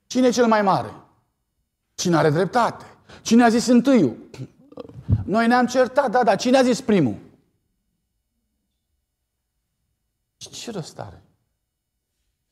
Cine 0.08 0.28
e 0.28 0.32
cel 0.32 0.48
mai 0.48 0.62
mare? 0.62 0.94
Cine 1.96 2.16
are 2.16 2.30
dreptate? 2.30 2.86
Cine 3.22 3.44
a 3.44 3.50
zis 3.50 3.68
întâiul? 3.68 4.18
Noi 5.26 5.48
ne-am 5.48 5.66
certat, 5.66 6.12
da, 6.12 6.24
da. 6.24 6.36
Cine 6.36 6.58
a 6.58 6.64
zis 6.64 6.82
primul? 6.82 7.16
Ce 10.40 10.72
rost 10.72 11.00
are? 11.00 11.24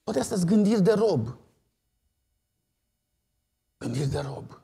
Toate 0.04 0.20
astea 0.20 0.38
sunt 0.38 0.50
gândiri 0.50 0.82
de 0.82 0.94
rob. 0.94 1.38
Gândiri 3.78 4.10
de 4.10 4.20
rob. 4.20 4.62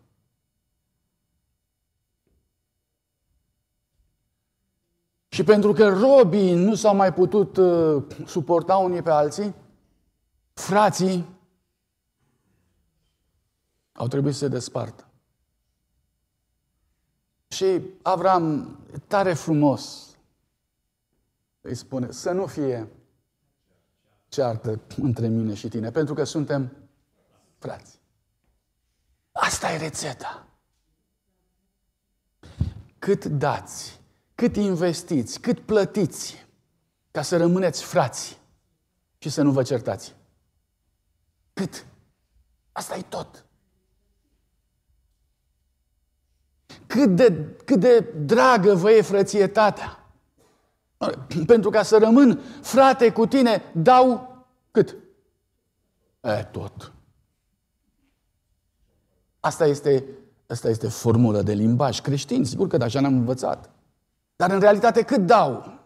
Și 5.27 5.43
pentru 5.43 5.73
că 5.73 5.89
robii 5.89 6.53
nu 6.53 6.75
s-au 6.75 6.95
mai 6.95 7.13
putut 7.13 7.57
uh, 7.57 8.03
suporta 8.25 8.77
unii 8.77 9.01
pe 9.01 9.09
alții, 9.09 9.55
frații 10.53 11.25
au 13.91 14.07
trebuit 14.07 14.33
să 14.33 14.39
se 14.39 14.47
despartă. 14.47 15.07
Și 17.47 17.81
Avram, 18.01 18.77
tare 19.07 19.33
frumos, 19.33 20.15
îi 21.61 21.75
spune, 21.75 22.11
să 22.11 22.31
nu 22.31 22.45
fie 22.45 22.91
ceartă 24.33 24.79
între 24.97 25.27
mine 25.27 25.53
și 25.53 25.67
tine, 25.67 25.91
pentru 25.91 26.13
că 26.13 26.23
suntem 26.23 26.71
frați. 27.57 27.99
Asta 29.31 29.71
e 29.71 29.77
rețeta. 29.77 30.47
Cât 32.99 33.25
dați, 33.25 34.01
cât 34.35 34.55
investiți, 34.55 35.39
cât 35.39 35.59
plătiți 35.59 36.47
ca 37.11 37.21
să 37.21 37.37
rămâneți 37.37 37.83
frați 37.83 38.39
și 39.17 39.29
să 39.29 39.41
nu 39.41 39.51
vă 39.51 39.63
certați. 39.63 40.15
Cât? 41.53 41.85
Asta 42.71 42.95
e 42.95 43.01
tot. 43.01 43.45
Cât 46.87 47.15
de, 47.15 47.55
cât 47.65 47.79
de 47.79 47.99
dragă 47.99 48.73
vă 48.73 48.91
e 48.91 49.01
frățietatea. 49.01 50.02
Pentru 51.45 51.69
ca 51.69 51.83
să 51.83 51.97
rămân 51.97 52.39
frate 52.61 53.11
cu 53.11 53.25
tine, 53.25 53.63
dau 53.73 54.37
cât? 54.71 54.95
E, 56.21 56.43
tot. 56.51 56.91
Asta 59.39 59.65
este, 59.65 60.05
asta 60.47 60.69
este 60.69 60.87
formulă 60.87 61.41
de 61.41 61.53
limbaj 61.53 62.01
creștin, 62.01 62.45
sigur 62.45 62.67
că 62.67 62.77
de 62.77 62.83
așa 62.83 62.99
n-am 62.99 63.13
învățat. 63.13 63.69
Dar 64.35 64.51
în 64.51 64.59
realitate 64.59 65.01
cât 65.01 65.25
dau? 65.25 65.79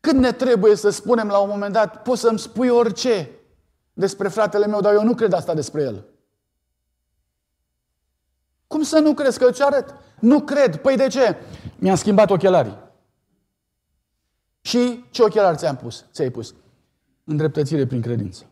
Cât 0.00 0.14
ne 0.14 0.32
trebuie 0.32 0.74
să 0.74 0.90
spunem 0.90 1.28
la 1.28 1.38
un 1.38 1.48
moment 1.48 1.72
dat, 1.72 2.02
poți 2.02 2.20
să-mi 2.20 2.38
spui 2.38 2.68
orice 2.68 3.30
despre 3.92 4.28
fratele 4.28 4.66
meu, 4.66 4.80
dar 4.80 4.94
eu 4.94 5.02
nu 5.02 5.14
cred 5.14 5.32
asta 5.32 5.54
despre 5.54 5.82
el. 5.82 6.04
Cum 8.66 8.82
să 8.82 8.98
nu 8.98 9.14
crezi 9.14 9.38
că 9.38 9.44
eu 9.44 9.50
ce 9.50 9.64
arăt? 9.64 9.94
Nu 10.20 10.40
cred. 10.40 10.76
Păi 10.76 10.96
de 10.96 11.06
ce? 11.06 11.36
Mi-am 11.78 11.96
schimbat 11.96 12.30
ochelarii. 12.30 12.78
Și 14.60 15.04
ce 15.10 15.22
ochelari 15.22 15.56
ți-am 15.56 15.76
pus? 15.76 16.04
Ți-ai 16.12 16.30
pus? 16.30 16.54
Îndreptățire 17.24 17.86
prin 17.86 18.00
credință. 18.00 18.46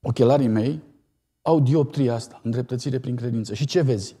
Ochelarii 0.00 0.48
mei 0.48 0.82
au 1.42 1.60
dioptria 1.60 2.14
asta, 2.14 2.40
îndreptățire 2.42 2.98
prin 2.98 3.16
credință. 3.16 3.54
Și 3.54 3.64
ce 3.64 3.80
vezi? 3.80 4.16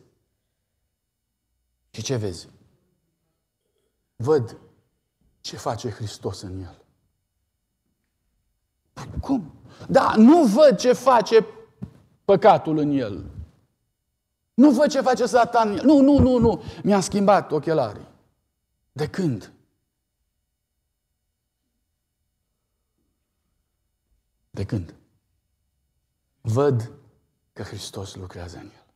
Și 1.90 2.02
ce 2.02 2.16
vezi? 2.16 2.48
Văd 4.16 4.56
ce 5.40 5.56
face 5.56 5.90
Hristos 5.90 6.42
în 6.42 6.60
el. 6.60 6.84
Cum? 9.20 9.52
Da, 9.88 10.14
nu 10.16 10.44
văd 10.44 10.76
ce 10.76 10.92
face 10.92 11.46
păcatul 12.24 12.78
în 12.78 12.90
el. 12.90 13.30
Nu 14.54 14.70
văd 14.70 14.90
ce 14.90 15.00
face 15.00 15.26
satan. 15.26 15.72
Nu, 15.72 16.00
nu, 16.00 16.18
nu, 16.18 16.38
nu. 16.38 16.62
Mi-a 16.82 17.00
schimbat 17.00 17.50
ochelarii. 17.50 18.08
De 18.92 19.08
când? 19.08 19.52
De 24.50 24.64
când? 24.64 24.94
Văd 26.40 26.92
că 27.52 27.62
Hristos 27.62 28.14
lucrează 28.14 28.56
în 28.56 28.64
el. 28.64 28.86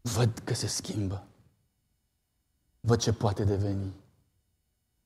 Văd 0.00 0.38
că 0.38 0.54
se 0.54 0.66
schimbă. 0.66 1.26
Văd 2.80 3.00
ce 3.00 3.12
poate 3.12 3.44
deveni. 3.44 3.92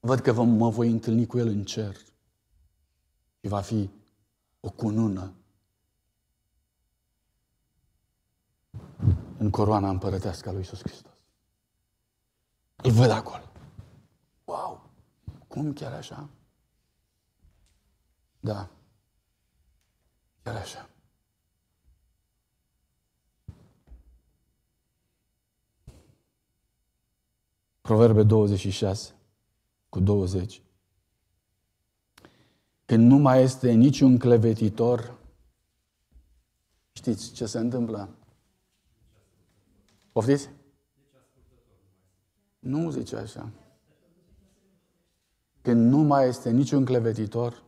Văd 0.00 0.20
că 0.20 0.32
mă 0.32 0.70
voi 0.70 0.90
întâlni 0.90 1.26
cu 1.26 1.38
el 1.38 1.46
în 1.46 1.64
cer. 1.64 1.96
Și 3.40 3.48
va 3.48 3.60
fi 3.60 3.90
o 4.60 4.70
cunună 4.70 5.34
în 9.40 9.50
coroana 9.50 9.88
împărătească 9.88 10.48
a 10.48 10.52
lui 10.52 10.60
Iisus 10.60 10.78
Hristos. 10.78 11.12
Îl 12.76 12.90
văd 12.90 13.10
acolo. 13.10 13.42
Wow! 14.44 14.90
Cum 15.48 15.72
chiar 15.72 15.92
așa? 15.92 16.28
Da. 18.40 18.70
Chiar 20.42 20.56
așa. 20.56 20.88
Proverbe 27.80 28.22
26 28.22 29.14
cu 29.88 30.00
20. 30.00 30.62
Când 32.84 33.06
nu 33.06 33.16
mai 33.16 33.42
este 33.42 33.72
niciun 33.72 34.18
clevetitor, 34.18 35.18
știți 36.92 37.32
ce 37.32 37.46
se 37.46 37.58
întâmplă? 37.58 38.19
Poftiți? 40.12 40.50
Nu 42.58 42.90
zice 42.90 43.16
așa. 43.16 43.50
Când 45.62 45.90
nu 45.90 45.98
mai 45.98 46.28
este 46.28 46.50
niciun 46.50 46.84
clevetitor, 46.84 47.62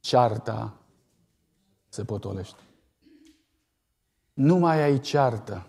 cearta 0.00 0.76
se 1.88 2.04
potolește. 2.04 2.62
Nu 4.34 4.56
mai 4.56 4.82
ai 4.82 5.00
ceartă. 5.00 5.66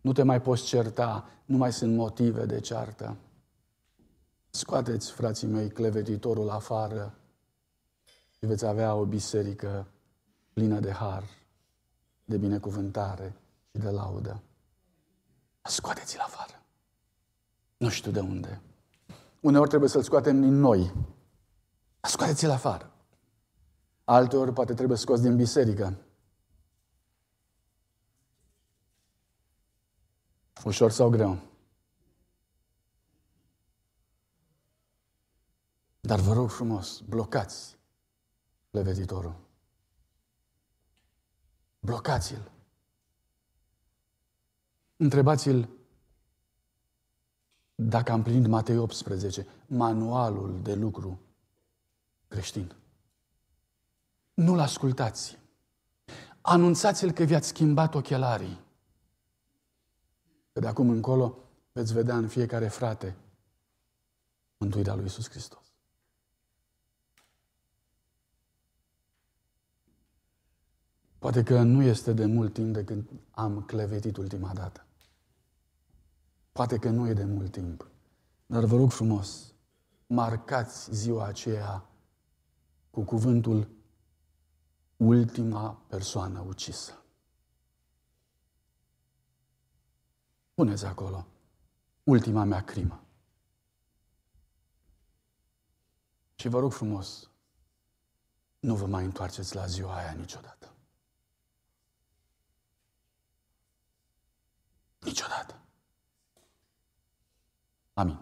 Nu 0.00 0.12
te 0.12 0.22
mai 0.22 0.42
poți 0.42 0.64
certa. 0.64 1.28
Nu 1.44 1.56
mai 1.56 1.72
sunt 1.72 1.96
motive 1.96 2.46
de 2.46 2.60
ceartă. 2.60 3.16
Scoateți, 4.50 5.10
frații 5.10 5.46
mei, 5.46 5.68
clevetitorul 5.68 6.50
afară 6.50 7.14
și 8.30 8.46
veți 8.46 8.64
avea 8.66 8.94
o 8.94 9.04
biserică 9.04 9.86
plină 10.52 10.80
de 10.80 10.90
har, 10.90 11.24
de 12.24 12.36
binecuvântare 12.36 13.36
și 13.70 13.78
de 13.80 13.90
laudă. 13.90 14.42
Scoateți-l 15.62 16.20
afară. 16.20 16.62
Nu 17.76 17.88
știu 17.88 18.10
de 18.10 18.20
unde. 18.20 18.62
Uneori 19.40 19.68
trebuie 19.68 19.88
să-l 19.90 20.02
scoatem 20.02 20.40
din 20.40 20.54
noi. 20.54 20.92
Scoateți-l 22.00 22.50
afară. 22.50 22.92
Alteori 24.04 24.52
poate 24.52 24.74
trebuie 24.74 24.98
scos 24.98 25.20
din 25.20 25.36
biserică. 25.36 25.96
Ușor 30.64 30.90
sau 30.90 31.08
greu? 31.10 31.38
Dar 36.00 36.20
vă 36.20 36.32
rog 36.32 36.50
frumos, 36.50 37.00
blocați 37.00 37.78
levetitorul. 38.70 39.36
Blocați-l. 41.78 42.50
Întrebați-l 45.02 45.68
dacă 47.74 48.12
am 48.12 48.22
plinit 48.22 48.46
Matei 48.46 48.76
18, 48.76 49.46
manualul 49.66 50.62
de 50.62 50.74
lucru 50.74 51.20
creștin. 52.28 52.74
Nu-l 54.34 54.58
ascultați. 54.58 55.38
Anunțați-l 56.40 57.12
că 57.12 57.22
vi-ați 57.22 57.48
schimbat 57.48 57.94
ochelarii. 57.94 58.60
Că 60.52 60.60
de 60.60 60.66
acum 60.66 60.88
încolo 60.88 61.38
veți 61.72 61.92
vedea 61.92 62.16
în 62.16 62.28
fiecare 62.28 62.68
frate 62.68 63.16
mântuirea 64.56 64.94
lui 64.94 65.04
Isus 65.04 65.28
Hristos. 65.28 65.72
Poate 71.18 71.42
că 71.42 71.62
nu 71.62 71.82
este 71.82 72.12
de 72.12 72.24
mult 72.24 72.52
timp 72.52 72.74
de 72.74 72.84
când 72.84 73.10
am 73.30 73.62
clevetit 73.62 74.16
ultima 74.16 74.52
dată. 74.52 74.86
Poate 76.52 76.78
că 76.78 76.90
nu 76.90 77.08
e 77.08 77.12
de 77.12 77.24
mult 77.24 77.52
timp. 77.52 77.90
Dar 78.46 78.64
vă 78.64 78.76
rog 78.76 78.92
frumos, 78.92 79.54
marcați 80.06 80.94
ziua 80.94 81.24
aceea 81.24 81.86
cu 82.90 83.02
cuvântul 83.02 83.70
ultima 84.96 85.82
persoană 85.88 86.40
ucisă. 86.40 87.04
Puneți 90.54 90.84
acolo 90.84 91.26
ultima 92.04 92.44
mea 92.44 92.64
crimă. 92.64 93.04
Și 96.34 96.48
vă 96.48 96.58
rog 96.58 96.72
frumos, 96.72 97.30
nu 98.60 98.76
vă 98.76 98.86
mai 98.86 99.04
întoarceți 99.04 99.54
la 99.54 99.66
ziua 99.66 99.96
aia 99.96 100.12
niciodată. 100.12 100.72
Niciodată. 104.98 105.61
Amin. 107.94 108.18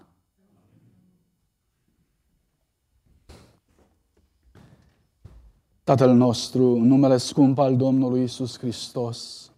Tatăl 5.85 6.15
nostru, 6.15 6.77
numele 6.77 7.17
scump 7.17 7.59
al 7.59 7.77
Domnului 7.77 8.23
Isus 8.23 8.59
Hristos, 8.59 9.51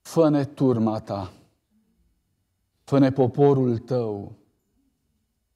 fă-ne 0.00 0.44
turma 0.44 1.00
ta, 1.00 1.32
fă-ne 2.84 3.12
poporul 3.12 3.78
tău, 3.78 4.32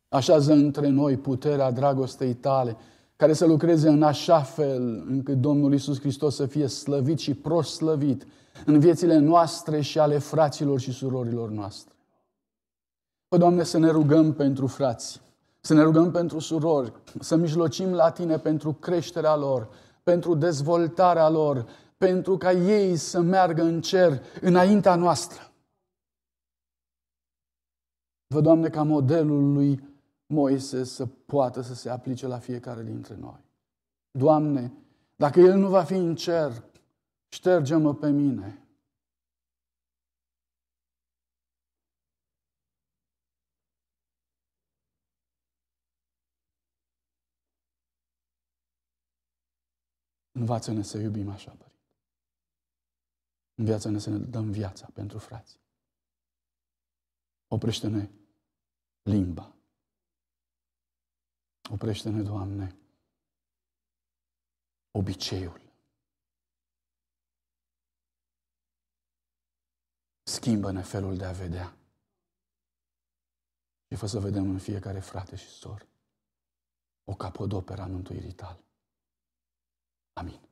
așează 0.08 0.52
între 0.52 0.88
noi 0.88 1.16
puterea 1.16 1.70
dragostei 1.70 2.34
tale, 2.34 2.76
care 3.16 3.32
să 3.32 3.46
lucreze 3.46 3.88
în 3.88 4.02
așa 4.02 4.42
fel 4.42 5.04
încât 5.08 5.40
Domnul 5.40 5.74
Isus 5.74 6.00
Hristos 6.00 6.34
să 6.34 6.46
fie 6.46 6.66
slăvit 6.66 7.18
și 7.18 7.34
proslăvit 7.34 8.26
în 8.64 8.78
viețile 8.78 9.18
noastre 9.18 9.80
și 9.80 9.98
ale 9.98 10.18
fraților 10.18 10.80
și 10.80 10.92
surorilor 10.92 11.50
noastre. 11.50 11.95
Pă, 13.28 13.36
Doamne, 13.36 13.62
să 13.62 13.78
ne 13.78 13.90
rugăm 13.90 14.32
pentru 14.32 14.66
frați, 14.66 15.20
să 15.60 15.74
ne 15.74 15.82
rugăm 15.82 16.10
pentru 16.10 16.38
surori, 16.38 16.92
să 17.20 17.36
mijlocim 17.36 17.92
la 17.92 18.10
Tine 18.10 18.38
pentru 18.38 18.72
creșterea 18.72 19.36
lor, 19.36 19.68
pentru 20.02 20.34
dezvoltarea 20.34 21.28
lor, 21.28 21.66
pentru 21.96 22.36
ca 22.36 22.52
ei 22.52 22.96
să 22.96 23.20
meargă 23.20 23.62
în 23.62 23.80
cer 23.80 24.22
înaintea 24.40 24.94
noastră. 24.94 25.50
Vă, 28.26 28.40
Doamne, 28.40 28.68
ca 28.68 28.82
modelul 28.82 29.52
lui 29.52 29.94
Moise 30.26 30.84
să 30.84 31.06
poată 31.06 31.60
să 31.60 31.74
se 31.74 31.90
aplice 31.90 32.26
la 32.26 32.38
fiecare 32.38 32.82
dintre 32.82 33.16
noi. 33.20 33.44
Doamne, 34.10 34.72
dacă 35.16 35.40
El 35.40 35.58
nu 35.58 35.68
va 35.68 35.82
fi 35.82 35.94
în 35.94 36.14
cer, 36.14 36.62
șterge-mă 37.28 37.94
pe 37.94 38.10
mine. 38.10 38.65
Învață-ne 50.36 50.82
să 50.82 50.98
iubim 50.98 51.28
așa, 51.28 51.50
Părinte. 51.50 51.80
Învață-ne 53.54 53.98
să 53.98 54.10
ne 54.10 54.18
dăm 54.18 54.50
viața 54.50 54.88
pentru 54.94 55.18
frați. 55.18 55.60
Oprește-ne 57.48 58.10
limba. 59.02 59.54
Oprește-ne, 61.70 62.22
Doamne, 62.22 62.76
obiceiul. 64.90 65.60
Schimbă-ne 70.22 70.82
felul 70.82 71.16
de 71.16 71.24
a 71.24 71.32
vedea. 71.32 71.76
Și 73.88 73.96
fă 73.96 74.06
să 74.06 74.18
vedem 74.18 74.50
în 74.50 74.58
fiecare 74.58 75.00
frate 75.00 75.36
și 75.36 75.48
sor 75.48 75.86
o 77.04 77.14
capodoperă 77.14 77.82
a 77.82 77.86
mântuirii 77.86 78.32
tale. 78.32 78.65
Amin. 80.16 80.45